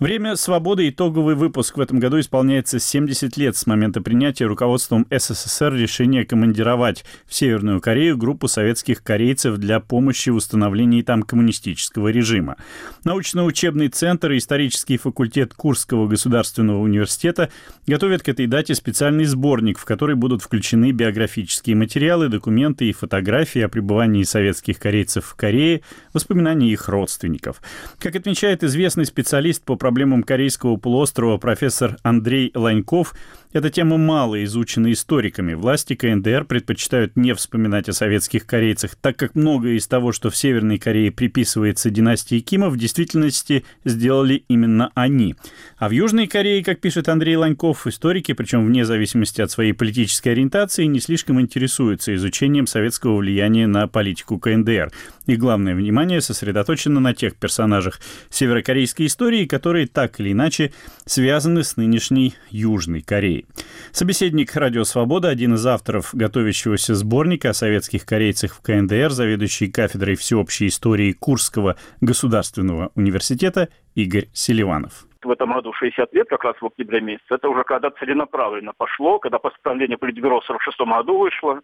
[0.00, 0.88] Время свободы.
[0.88, 7.04] Итоговый выпуск в этом году исполняется 70 лет с момента принятия руководством СССР решения командировать
[7.26, 12.56] в Северную Корею группу советских корейцев для помощи в установлении там коммунистического режима.
[13.04, 17.50] Научно-учебный центр и исторический факультет Курского государственного университета
[17.86, 23.60] готовят к этой дате специальный сборник, в который будут включены биографические материалы, документы и фотографии
[23.60, 25.82] о пребывании советских корейцев в Корее,
[26.14, 27.60] воспоминания их родственников.
[27.98, 33.12] Как отмечает известный специалист по проблемам Корейского полуострова профессор Андрей Ланьков,
[33.52, 35.54] эта тема мало изучена историками.
[35.54, 40.36] Власти КНДР предпочитают не вспоминать о советских корейцах, так как многое из того, что в
[40.36, 45.34] Северной Корее приписывается династии Кима, в действительности сделали именно они.
[45.78, 50.28] А в Южной Корее, как пишет Андрей Ланьков, историки, причем вне зависимости от своей политической
[50.28, 54.92] ориентации, не слишком интересуются изучением советского влияния на политику КНДР.
[55.26, 60.72] И главное внимание сосредоточено на тех персонажах северокорейской истории, которые так или иначе
[61.04, 63.46] связаны с нынешней Южной Кореей.
[63.92, 70.16] Собеседник «Радио Свобода», один из авторов готовящегося сборника о советских корейцах в КНДР, заведующий кафедрой
[70.16, 75.06] всеобщей истории Курского государственного университета Игорь Селиванов.
[75.22, 79.18] В этом году 60 лет, как раз в октябре месяце, это уже когда целенаправленно пошло,
[79.18, 81.60] когда постановление Политбюро в 46 году вышло,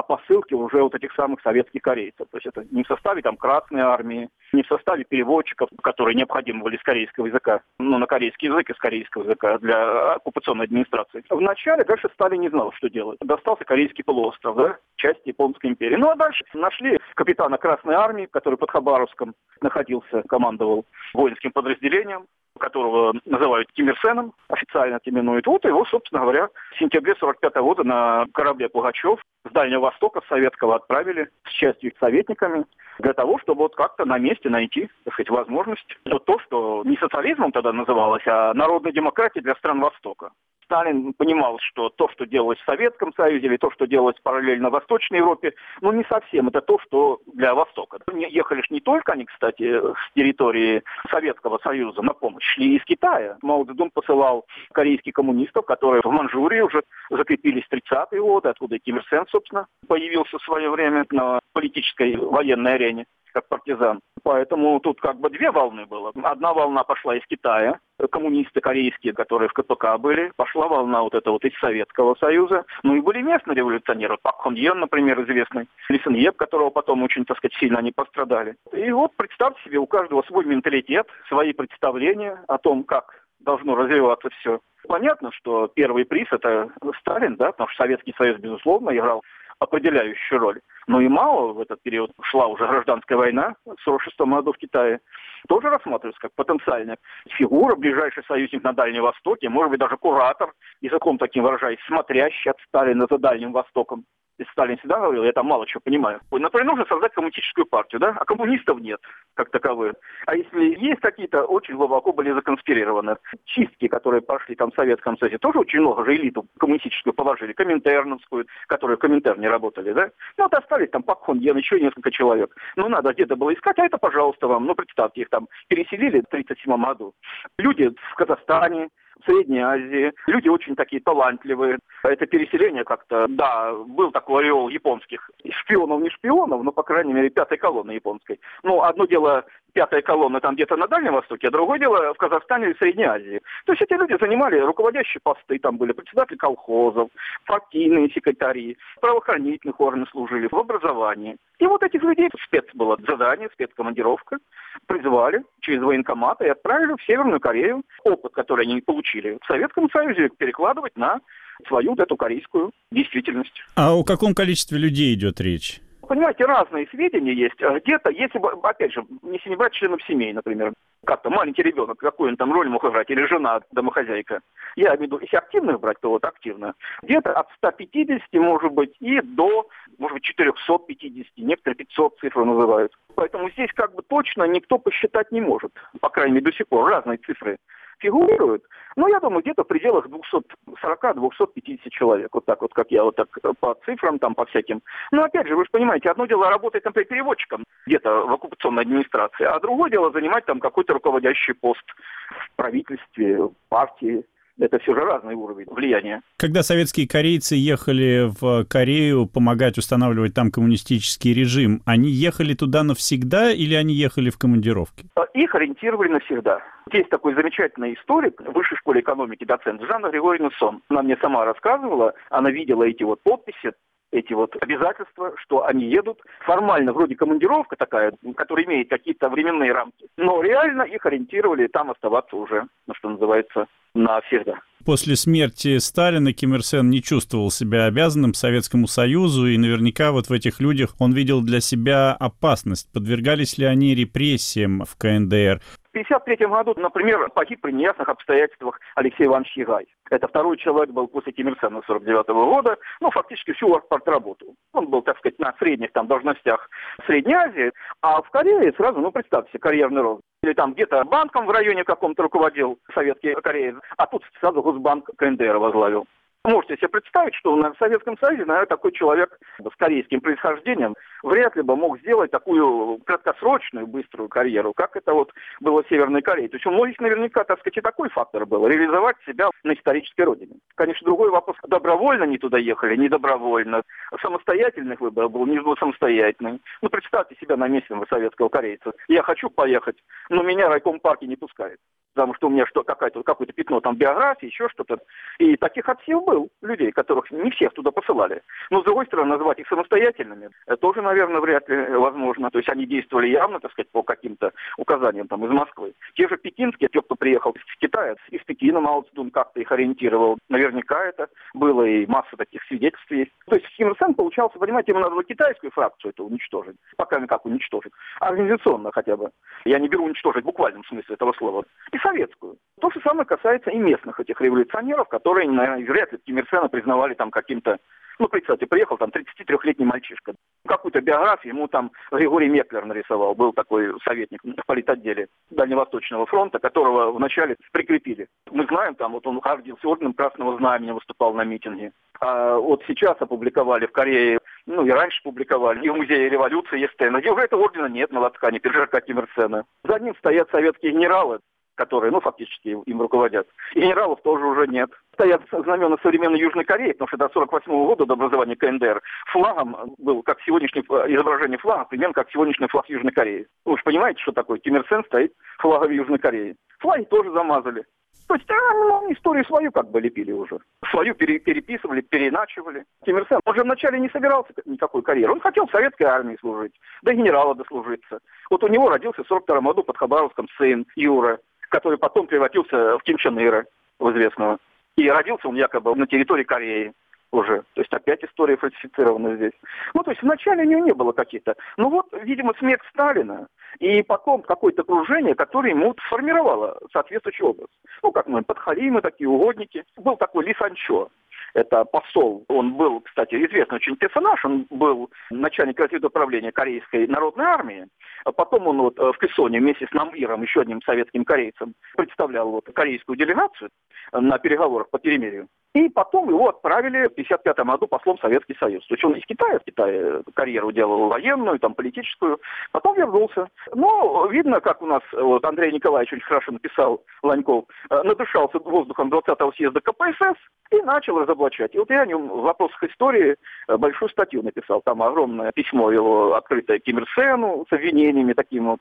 [0.00, 2.26] посылки уже вот этих самых советских корейцев.
[2.30, 6.62] То есть это не в составе там Красной армии, не в составе переводчиков, которые необходимы
[6.62, 11.22] были с корейского языка, ну, на корейский язык из корейского языка для оккупационной администрации.
[11.28, 13.18] Вначале, конечно, Сталин не знал, что делать.
[13.20, 15.96] Достался корейский полуостров, да, часть Японской империи.
[15.96, 22.26] Ну, а дальше нашли капитана Красной армии, который под Хабаровском находился, командовал воинским подразделением
[22.58, 25.46] которого называют Ким Ир Сеном, официально это именуют.
[25.46, 30.28] Вот его, собственно говоря, в сентябре 45 года на корабле Пугачев с Дальнего Востока, с
[30.28, 32.64] Советского отправили с частью советниками
[32.98, 35.98] для того, чтобы вот как-то на месте найти, так сказать, возможность.
[36.04, 40.30] Вот то, что не социализмом тогда называлось, а народной демократией для стран Востока.
[40.64, 44.72] Сталин понимал, что то, что делалось в Советском Союзе, или то, что делалось параллельно в
[44.72, 46.48] Восточной Европе, ну, не совсем.
[46.48, 47.98] Это то, что для Востока.
[48.12, 53.36] Ехали ж не только они, кстати, с территории Советского Союза на помощь, шли из Китая.
[53.42, 58.96] Мао Цзэдун посылал корейских коммунистов, которые в Манчжурии уже закрепились в 30-е годы, откуда Ким
[58.96, 64.00] Ир Сен, собственно, появился в свое время на политической военной арене как партизан.
[64.22, 66.12] Поэтому тут как бы две волны было.
[66.22, 67.78] Одна волна пошла из Китая,
[68.10, 70.32] коммунисты корейские, которые в КПК были.
[70.36, 72.64] Пошла волна вот эта вот из Советского Союза.
[72.82, 74.16] Ну и были местные революционеры.
[74.22, 75.68] Пак Хон Йен, например, известный.
[75.88, 78.56] Ли Сэн Еп, которого потом очень, так сказать, сильно они пострадали.
[78.72, 84.28] И вот представьте себе, у каждого свой менталитет, свои представления о том, как должно развиваться
[84.38, 84.60] все.
[84.88, 86.70] Понятно, что первый приз это
[87.00, 89.22] Сталин, да, потому что Советский Союз, безусловно, играл
[89.58, 90.60] определяющую роль.
[90.86, 95.00] Но и Мао в этот период шла уже гражданская война в 1946 году в Китае.
[95.48, 96.98] Тоже рассматривается как потенциальная
[97.30, 102.58] фигура, ближайший союзник на Дальнем Востоке, может быть, даже куратор, языком таким выражаясь, смотрящий от
[102.68, 104.04] Сталина за Дальним Востоком.
[104.42, 106.20] И Сталин всегда говорил, я там мало чего понимаю.
[106.32, 109.00] Например, нужно создать коммунистическую партию, да, а коммунистов нет,
[109.34, 109.94] как таковых.
[110.26, 113.16] А если есть какие-то, очень глубоко были законспирированы.
[113.44, 118.46] Чистки, которые пошли там в Советском Союзе, тоже очень много же элиту коммунистическую положили, коминтерновскую,
[118.66, 120.10] которые в Коминтерне работали, да.
[120.36, 122.56] Ну, вот остались там Пак Хон Йен, еще несколько человек.
[122.74, 124.66] Ну, надо где-то было искать, а это, пожалуйста, вам.
[124.66, 127.14] Ну, представьте, их там переселили в 1937 году.
[127.58, 128.88] Люди в Казахстане,
[129.24, 130.12] Средней Азии.
[130.26, 131.78] Люди очень такие талантливые.
[132.02, 137.30] Это переселение как-то, да, был такой ореол японских шпионов, не шпионов, но, по крайней мере,
[137.30, 138.40] пятой колонны японской.
[138.62, 142.70] Ну, одно дело пятая колонна там где-то на Дальнем Востоке, а другое дело в Казахстане
[142.70, 143.40] и Средней Азии.
[143.66, 147.08] То есть эти люди занимали руководящие посты, там были председатели колхозов,
[147.46, 151.36] партийные секретари, правоохранительных органов служили, в образовании.
[151.58, 154.38] И вот этих людей спец было задание, спецкомандировка,
[154.86, 157.82] призвали через военкомат и отправили в Северную Корею.
[158.04, 161.20] Опыт, который они получили в Советском Союзе, перекладывать на
[161.68, 163.62] свою вот эту корейскую действительность.
[163.76, 165.80] А о каком количестве людей идет речь?
[166.12, 167.60] Понимаете, разные сведения есть.
[167.62, 170.74] Э, где-то, если бы, опять же, если не брать членов семей, например,
[171.06, 174.40] как-то маленький ребенок, какую он там роль мог играть, или жена, домохозяйка.
[174.76, 176.74] Я имею в виду, если активных брать, то вот активно.
[177.02, 179.66] Где-то от 150, может быть, и до,
[179.98, 182.92] может быть, 450, некоторые 500 цифры называют.
[183.14, 185.72] Поэтому здесь как бы точно никто посчитать не может.
[186.02, 187.56] По крайней мере, до сих пор разные цифры
[187.98, 188.64] фигурируют.
[188.96, 192.28] Ну, я думаю, где-то в пределах 240-250 человек.
[192.34, 194.82] Вот так вот, как я вот так э, по цифрам, там, по всяким.
[195.10, 199.44] Но опять же, вы же понимаете, одно дело работать, например, переводчиком где-то в оккупационной администрации,
[199.44, 201.84] а другое дело занимать там какой-то руководящий пост
[202.28, 204.24] в правительстве, в партии,
[204.62, 206.22] Это все же разный уровень влияния.
[206.36, 213.50] Когда советские корейцы ехали в Корею помогать устанавливать там коммунистический режим, они ехали туда навсегда
[213.50, 215.06] или они ехали в командировке?
[215.16, 216.60] А, их ориентировали навсегда.
[216.92, 220.80] Есть такой замечательный историк в высшей школе экономики, доцент Жанна Григорьевна Сон.
[220.90, 223.72] Она мне сама рассказывала, она видела эти вот подписи,
[224.12, 226.20] эти вот обязательства, что они едут.
[226.46, 230.06] Формально вроде командировка такая, которая имеет какие-то временные рамки.
[230.16, 234.60] Но реально их ориентировали там оставаться уже, ну, что называется, навсегда.
[234.84, 240.26] После смерти Сталина Ким Ир Сен не чувствовал себя обязанным Советскому Союзу, и наверняка вот
[240.26, 242.92] в этих людях он видел для себя опасность.
[242.92, 245.60] Подвергались ли они репрессиям в КНДР?
[245.60, 249.86] В 1953 году, например, погиб при неясных обстоятельствах Алексей Иванович Егай.
[250.10, 254.56] Это второй человек был после Ким Ир Сена 49 года, ну, фактически всю работу.
[254.72, 256.68] Он был, так сказать, на средних там должностях
[257.02, 257.70] в Средней Азии,
[258.00, 260.22] а в Корее сразу, ну, представьте себе, карьерный рост.
[260.42, 265.56] Или там где-то банком в районе каком-то руководил советский кореец, а тут сразу Госбанк КНДР
[265.58, 266.06] возглавил.
[266.44, 271.62] Можете себе представить, что в Советском Союзе, наверное, такой человек с корейским происхождением вряд ли
[271.62, 276.48] бы мог сделать такую краткосрочную, быструю карьеру, как это вот было в Северной Корее.
[276.48, 280.22] То есть у многих наверняка, так сказать, и такой фактор был, реализовать себя на исторической
[280.22, 280.56] родине.
[280.74, 283.82] Конечно, другой вопрос, добровольно они туда ехали, не добровольно.
[284.20, 286.60] Самостоятельных выборов был, не был самостоятельный.
[286.80, 288.92] Ну, представьте себя на месте советского корейца.
[289.08, 289.96] Я хочу поехать,
[290.28, 291.78] но меня райком парки не пускает
[292.14, 294.98] потому что у меня что, какое-то, какое-то пятно там биографии, еще что-то.
[295.38, 298.42] И таких отсев был людей, которых не всех туда посылали.
[298.70, 302.50] Но, с другой стороны, назвать их самостоятельными э, тоже, наверное, вряд ли возможно.
[302.50, 305.94] То есть они действовали явно, так сказать, по каким-то указаниям там из Москвы.
[306.14, 310.38] Те же пекинские, те, кто приехал из Китая, из Пекина Мао Цзэдун как-то их ориентировал.
[310.48, 313.32] Наверняка это было, и масса таких свидетельств есть.
[313.46, 316.76] То есть Ким Ир Сен получался, понимаете, ему надо было китайскую фракцию это уничтожить.
[316.96, 317.92] Пока никак уничтожить.
[318.20, 319.30] Организационно хотя бы.
[319.64, 321.64] Я не беру уничтожить в буквальном смысле этого слова.
[321.92, 322.56] И советскую.
[322.80, 326.68] То же самое касается и местных этих революционеров, которые, наверное, вряд ли Ким Ир Сена
[326.68, 327.78] признавали там каким-то
[328.18, 330.34] ну, представьте, приехал там 33-летний мальчишка.
[330.66, 333.34] Какую-то биографию ему там Григорий Меклер нарисовал.
[333.34, 338.28] Был такой советник в политотделе Дальневосточного фронта, которого вначале прикрепили.
[338.50, 341.92] Мы знаем, там вот он гордился орденом Красного Знамени, выступал на митинге.
[342.20, 346.94] А вот сейчас опубликовали в Корее, ну и раньше публиковали, и в Музее революции есть
[346.94, 349.22] стенд, где уже этого ордена нет на латкане, пиджака Ким.
[349.36, 351.40] За ним стоят советские генералы,
[351.74, 353.48] которые, ну, фактически им руководят.
[353.74, 354.90] И генералов тоже уже нет.
[355.14, 360.22] Стоят знамена современной Южной Кореи, потому что до 48 года, до образования КНДР, флагом был,
[360.22, 363.46] как сегодняшний изображение флага, примерно как сегодняшний флаг Южной Кореи.
[363.64, 364.58] Вы же понимаете, что такое?
[364.58, 366.56] Ким Сен стоит флагом Южной Кореи.
[366.80, 367.84] Флаги тоже замазали.
[368.28, 370.58] То есть, а, ну, историю свою как бы лепили уже.
[370.90, 372.84] Свою пере, переписывали, переначивали.
[373.04, 375.32] Ким Ир Сен, он же вначале не собирался никакой карьеры.
[375.32, 378.20] Он хотел в советской армии служить, до генерала дослужиться.
[378.48, 381.38] Вот у него родился в 42 году под Хабаровском сын Юра
[381.72, 383.64] который потом превратился в Ким Чен Ира,
[383.98, 384.58] в известного.
[384.96, 386.92] И родился он якобы на территории Кореи
[387.32, 387.62] уже.
[387.74, 389.52] То есть опять история фальсифицирована здесь.
[389.94, 391.56] Ну, то есть вначале у него не было каких-то.
[391.78, 393.46] Ну вот, видимо, смерть Сталина
[393.78, 397.68] и потом какое-то окружение, которое ему сформировало соответствующий образ.
[398.02, 399.84] Ну, как мы, подхалимы такие, угодники.
[399.96, 401.08] Был такой Ли Санчо,
[401.54, 402.44] это посол.
[402.48, 404.44] Он был, кстати, известный очень персонаж.
[404.44, 407.86] Он был начальник разведуправления Корейской народной армии.
[408.24, 412.50] А потом он вот э, в Кессоне вместе с Намвиром, еще одним советским корейцем, представлял
[412.50, 413.70] вот корейскую делегацию
[414.12, 415.48] на переговорах по перемирию.
[415.74, 418.86] И потом его отправили в 1955 году послом в Советский Союз.
[418.86, 422.38] То есть он из Китая, в Китае карьеру делал военную, там, политическую.
[422.72, 423.48] Потом вернулся.
[423.74, 429.08] Но видно, как у нас вот, Андрей Николаевич очень хорошо написал, Ланьков, э, надышался воздухом
[429.08, 430.38] 20-го съезда КПСС
[430.70, 431.74] и начал разоблачать.
[431.74, 433.36] И вот я о нем в вопросах истории
[433.68, 434.82] э, большую статью написал.
[434.82, 438.80] Там огромное письмо его открытое Ким Ир Сену с обвинениями таким вот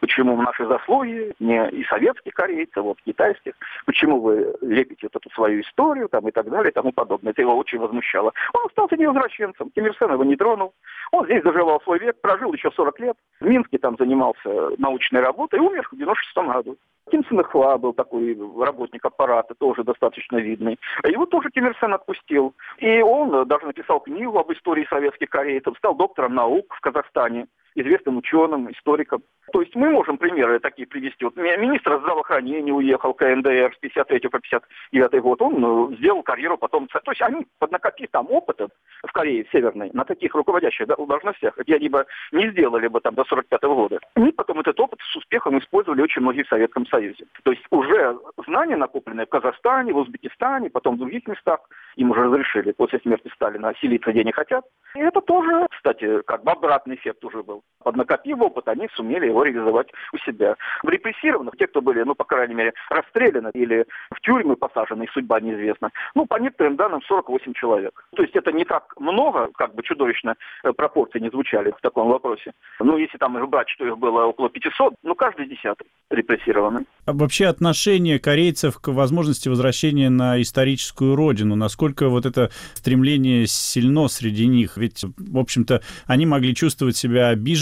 [0.00, 3.54] почему наши заслуги не и советских корейцев, вот китайских,
[3.86, 7.32] почему вы лепите вот эту свою историю там, и так далее и тому подобное.
[7.32, 8.32] Это его очень возмущало.
[8.52, 10.74] Он остался невозвращенцем, Ким Ир Сен его не тронул.
[11.12, 13.16] Он здесь доживал свой век, прожил еще 40 лет.
[13.40, 16.76] В Минске там занимался научной работой и умер в 96 году.
[17.10, 20.78] Ким Сын Хва был такой работник аппарата, тоже достаточно видный.
[21.04, 22.54] Его тоже Ким Ир Сен отпустил.
[22.78, 28.18] И он даже написал книгу об истории советских корейцев, стал доктором наук в Казахстане известным
[28.18, 29.22] ученым, историком.
[29.52, 31.24] То есть мы можем примеры такие привести.
[31.24, 35.42] Вот министр здравоохранения уехал КНДР с 53 по 59 год.
[35.42, 36.88] Он ну, сделал карьеру потом.
[36.88, 38.68] То есть они поднакопив там опыта
[39.06, 43.24] в Корее Северной на таких руководящих должностях, где они бы не сделали бы там до
[43.24, 44.00] 45 -го года.
[44.14, 47.26] Они потом этот опыт с успехом использовали очень многие в Советском Союзе.
[47.42, 51.60] То есть уже знания, накопленные в Казахстане, в Узбекистане, потом в других местах,
[51.96, 54.64] им уже разрешили после смерти Сталина селиться где не хотят.
[54.94, 57.63] И это тоже, кстати, как бы обратный эффект уже был.
[57.84, 60.56] Поднакопив опыт, они сумели его реализовать у себя.
[60.82, 65.40] В репрессированных, те, кто были, ну, по крайней мере, расстреляны или в тюрьмы посажены, судьба
[65.40, 68.04] неизвестна, ну, по некоторым данным, 48 человек.
[68.16, 70.34] То есть это не так много, как бы чудовищно
[70.64, 72.52] э, пропорции не звучали в таком вопросе.
[72.80, 76.86] Ну, если там брать, что их было около 500, ну, каждый десятый репрессированы.
[77.04, 84.08] А вообще отношение корейцев к возможности возвращения на историческую родину, насколько вот это стремление сильно
[84.08, 84.78] среди них?
[84.78, 87.53] Ведь, в общем-то, они могли чувствовать себя обиженными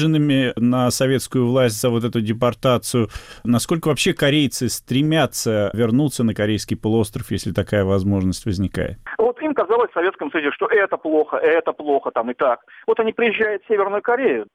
[0.57, 3.09] на советскую власть за вот эту депортацию.
[3.45, 8.99] Насколько вообще корейцы стремятся вернуться на Корейский полуостров, если такая возможность возникает?
[9.18, 12.61] Вот им казалось в Советском Союзе, что это плохо, это плохо, там и так.
[12.86, 14.47] Вот они приезжают в Северную Корею,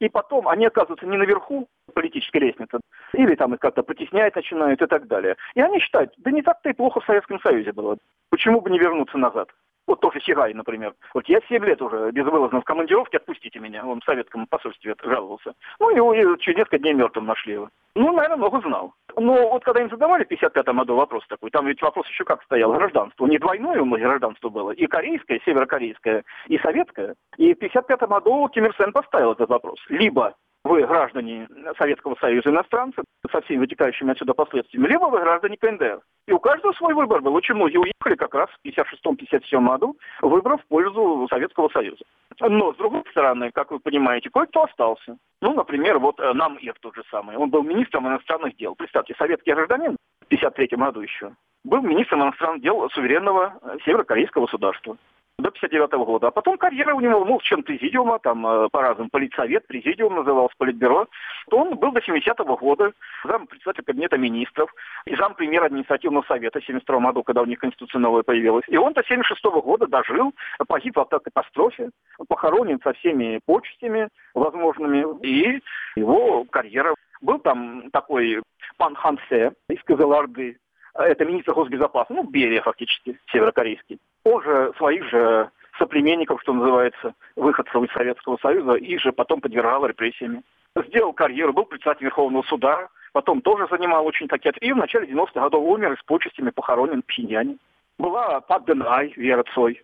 [0.00, 2.78] и потом они оказываются не наверху политической лестницы,
[3.14, 5.36] или там их как-то притеснять начинают и так далее.
[5.54, 7.96] И они считают, да не так-то и плохо в Советском Союзе было.
[8.30, 9.48] Почему бы не вернуться назад?
[9.88, 10.92] Вот тоже Сигай, например.
[11.14, 13.86] Вот я 7 лет уже безвылазно в командировке, отпустите меня.
[13.86, 15.54] Он в советском посольстве жаловался.
[15.80, 17.70] Ну, его через несколько дней мертвым нашли его.
[17.94, 18.92] Ну, наверное, много знал.
[19.16, 22.42] Но вот когда им задавали в 55-м году вопрос такой, там ведь вопрос еще как
[22.42, 23.26] стоял, гражданство.
[23.26, 27.14] Не двойное у нас гражданство было, и корейское, и северокорейское, и советское.
[27.38, 29.78] И в 55-м году Ким Ир Сен поставил этот вопрос.
[29.88, 30.34] Либо
[30.64, 31.48] вы граждане
[31.78, 36.00] Советского Союза иностранцы со всеми вытекающими отсюда последствиями, либо вы граждане КНДР.
[36.26, 37.34] И у каждого свой выбор был.
[37.34, 42.04] Очень многие уехали как раз в 56-57 году, выбрав пользу Советского Союза.
[42.40, 45.16] Но, с другой стороны, как вы понимаете, кое-кто остался.
[45.40, 47.36] Ну, например, вот э, нам Ир тот же самый.
[47.36, 48.74] Он был министром иностранных дел.
[48.74, 51.32] Представьте, советский гражданин в 53 году еще
[51.64, 54.96] был министром иностранных дел суверенного э, северокорейского государства
[55.38, 56.28] до 59 -го года.
[56.28, 61.06] А потом карьера у него, в чем президиума, там, э, по-разному, политсовет, президиум назывался, политбюро.
[61.48, 62.92] То он был до 70-го года
[63.24, 64.72] зам председателя кабинета министров
[65.06, 68.64] и зам премьера административного совета в 72 году, когда у них конституция новая появилась.
[68.68, 70.34] И он до 76 -го года дожил,
[70.66, 71.90] погиб в автокатастрофе,
[72.28, 75.62] похоронен со всеми почестями возможными, и
[75.96, 76.94] его карьера.
[77.20, 78.42] Был там такой
[78.76, 80.56] пан Хансе из Казаларды,
[80.94, 83.98] это министр госбезопасности, ну, Берия фактически, северокорейский.
[84.24, 89.86] Он же своих же соплеменников, что называется, выходцев из Советского Союза, и же потом подвергал
[89.86, 90.42] репрессиями.
[90.76, 94.52] Сделал карьеру, был председателем Верховного суда, потом тоже занимал очень такие...
[94.60, 97.56] И в начале 90-х годов умер и с почестями похоронен в Пхеньяне.
[97.98, 99.80] Была Пак Денай, Вера Цой,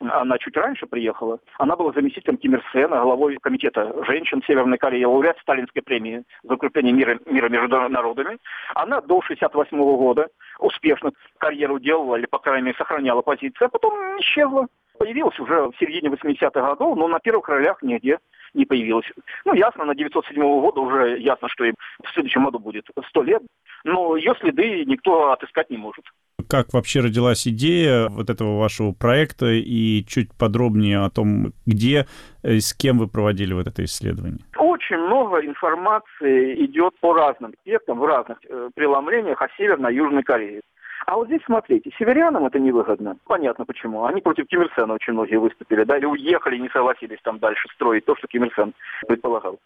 [0.00, 1.38] она чуть раньше приехала.
[1.58, 6.54] Она была заместителем Ким Ир Сена, главой комитета женщин Северной Кореи, лауреат Сталинской премии за
[6.54, 8.38] укрепление мира, мира между народами.
[8.74, 10.28] Она до 68 -го года
[10.58, 14.66] успешно карьеру делала, или, по крайней мере, сохраняла позиции, а потом исчезла.
[14.98, 18.18] Появилась уже в середине 80-х годов, но на первых ролях нигде
[18.54, 19.06] не появилась.
[19.44, 23.22] Ну, ясно, на 907 -го года уже ясно, что им в следующем году будет 100
[23.22, 23.42] лет,
[23.84, 26.04] но ее следы никто отыскать не может
[26.48, 32.06] как вообще родилась идея вот этого вашего проекта и чуть подробнее о том, где
[32.42, 34.40] и с кем вы проводили вот это исследование?
[34.56, 40.22] Очень много информации идет по разным аспектам, в разных э, преломлениях о Северной и Южной
[40.22, 40.60] Корее.
[41.06, 43.16] А вот здесь, смотрите, северянам это невыгодно.
[43.26, 44.06] Понятно почему.
[44.06, 47.68] Они против Ким Ир Сена очень многие выступили, да, или уехали, не согласились там дальше
[47.74, 48.74] строить то, что Ким Ир Сен
[49.06, 49.60] предполагал.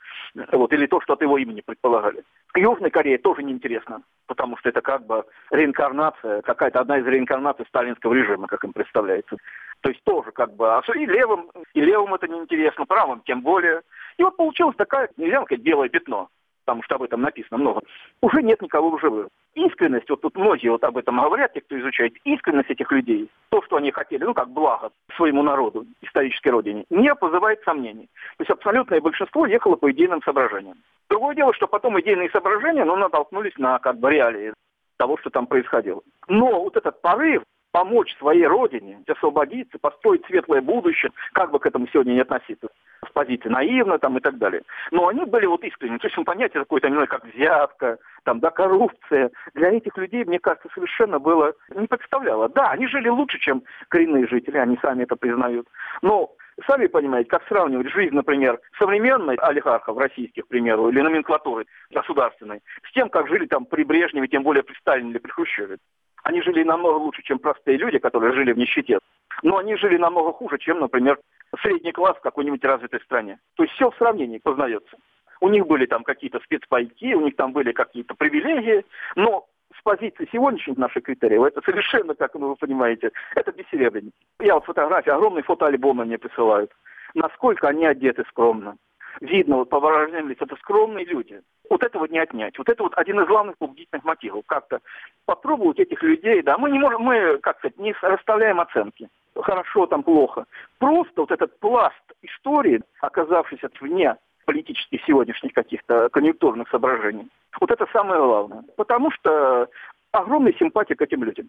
[0.52, 2.24] Вот, или то, что от его имени предполагали.
[2.54, 8.12] Южной Корее тоже неинтересно, потому что это как бы реинкарнация, какая-то одна из реинкарнаций сталинского
[8.12, 9.38] режима, как им представляется.
[9.80, 13.80] То есть тоже как бы, а и левым, и левым это неинтересно, правым тем более.
[14.18, 16.28] И вот получилась такая, нельзя сказать, белое пятно
[16.64, 17.82] потому что об этом написано много,
[18.20, 19.28] уже нет никого в живых.
[19.54, 23.62] Искренность, вот тут многие вот об этом говорят, те, кто изучает, искренность этих людей, то,
[23.62, 28.08] что они хотели, ну, как благо своему народу, исторической родине, не вызывает сомнений.
[28.36, 30.78] То есть абсолютное большинство ехало по идейным соображениям.
[31.08, 34.52] Другое дело, что потом идейные соображения, ну, натолкнулись на, как бы, реалии
[34.96, 36.02] того, что там происходило.
[36.28, 37.42] Но вот этот порыв
[37.72, 42.68] помочь своей родине освободиться, построить светлое будущее, как бы к этому сегодня не относиться,
[43.06, 44.62] с позиции наивно там и так далее.
[44.90, 45.98] Но они были вот искренне.
[45.98, 49.30] То есть он понятие какое-то, не знаю, как взятка, там, да, коррупция.
[49.54, 52.48] Для этих людей, мне кажется, совершенно было не представляло.
[52.48, 55.66] Да, они жили лучше, чем коренные жители, они сами это признают.
[56.02, 56.32] Но
[56.66, 62.92] сами понимаете, как сравнивать жизнь, например, современной олигархов российских, к примеру, или номенклатуры государственной, с
[62.92, 65.78] тем, как жили там при Брежневе, тем более при Сталине или при Хрущеве.
[66.22, 68.98] Они жили намного лучше, чем простые люди, которые жили в нищете.
[69.42, 71.18] Но они жили намного хуже, чем, например,
[71.62, 73.38] средний класс в какой-нибудь развитой стране.
[73.56, 74.96] То есть все в сравнении познается.
[75.40, 78.84] У них были там какие-то спецпайки, у них там были какие-то привилегии,
[79.16, 79.46] но
[79.78, 84.12] с позиции сегодняшних наших критериев, это совершенно, как вы понимаете, это бессеребренники.
[84.40, 86.70] Я вот фотографии, огромные фотоальбомы мне присылают.
[87.14, 88.76] насколько они одеты скромно.
[89.20, 91.40] Видно вот по выражениям лиц, это скромные люди.
[91.68, 92.58] Вот этого не отнять.
[92.58, 94.44] Вот это вот один из главных побудительных мотивов.
[94.46, 94.80] Как-то
[95.26, 99.08] попробовать этих людей, да, мы не можем, мы, как сказать, не расставляем оценки.
[99.34, 100.46] Хорошо, там плохо.
[100.78, 107.28] Просто вот этот пласт истории, оказавшийся вне политических сегодняшних каких-то конъюнктурных соображений.
[107.60, 108.64] Вот это самое главное.
[108.76, 109.68] Потому что
[110.12, 111.48] огромная симпатия к этим людям.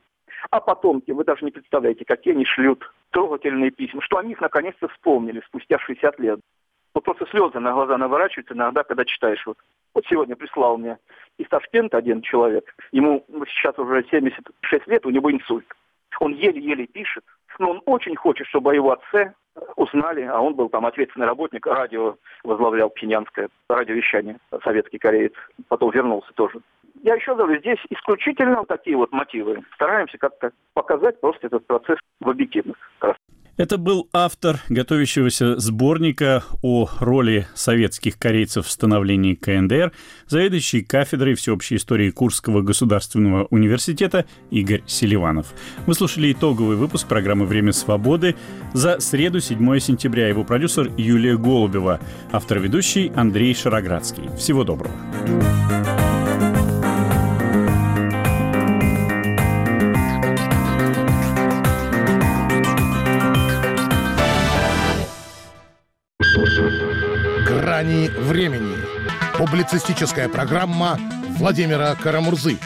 [0.49, 4.87] А потомки, вы даже не представляете, какие они шлют трогательные письма, что они их наконец-то
[4.89, 6.39] вспомнили спустя 60 лет.
[6.93, 9.45] Вот просто слезы на глаза наворачиваются иногда, когда читаешь.
[9.45, 9.57] Вот,
[9.93, 10.97] вот сегодня прислал мне
[11.37, 15.65] из Ташкента один человек, ему сейчас уже 76 лет, у него инсульт.
[16.19, 17.23] Он еле-еле пишет,
[17.57, 19.33] но он очень хочет, чтобы о его отце
[19.75, 25.33] узнали, а он был там ответственный работник, радио возглавлял пхенянское радиовещание, советский кореец,
[25.67, 26.59] потом вернулся тоже.
[27.03, 29.63] Я еще говорю, здесь исключительно такие вот мотивы.
[29.75, 32.77] Стараемся как-то показать просто этот процесс в объективных
[33.61, 39.91] это был автор готовящегося сборника о роли советских корейцев в становлении КНДР,
[40.27, 45.53] заведующий кафедрой всеобщей истории Курского государственного университета Игорь Селиванов.
[45.85, 48.35] Вы слушали итоговый выпуск программы «Время свободы»
[48.73, 50.27] за среду, 7 сентября.
[50.27, 51.99] Его продюсер Юлия Голубева,
[52.31, 54.23] автор-ведущий Андрей Шароградский.
[54.37, 54.95] Всего доброго.
[67.81, 68.75] Грани времени.
[69.37, 70.99] Публицистическая программа
[71.39, 72.59] Владимира Карамурзы.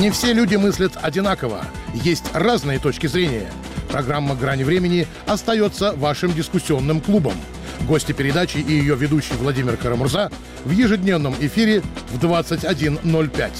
[0.00, 1.66] Не все люди мыслят одинаково.
[1.92, 3.50] Есть разные точки зрения.
[3.90, 7.34] Программа «Грани времени» остается вашим дискуссионным клубом.
[7.82, 10.30] Гости передачи и ее ведущий Владимир Карамурза
[10.64, 13.50] в ежедневном эфире в 21.05.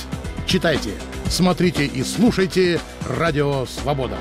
[0.47, 0.91] Читайте,
[1.29, 4.17] смотрите и слушайте «Радио Свобода».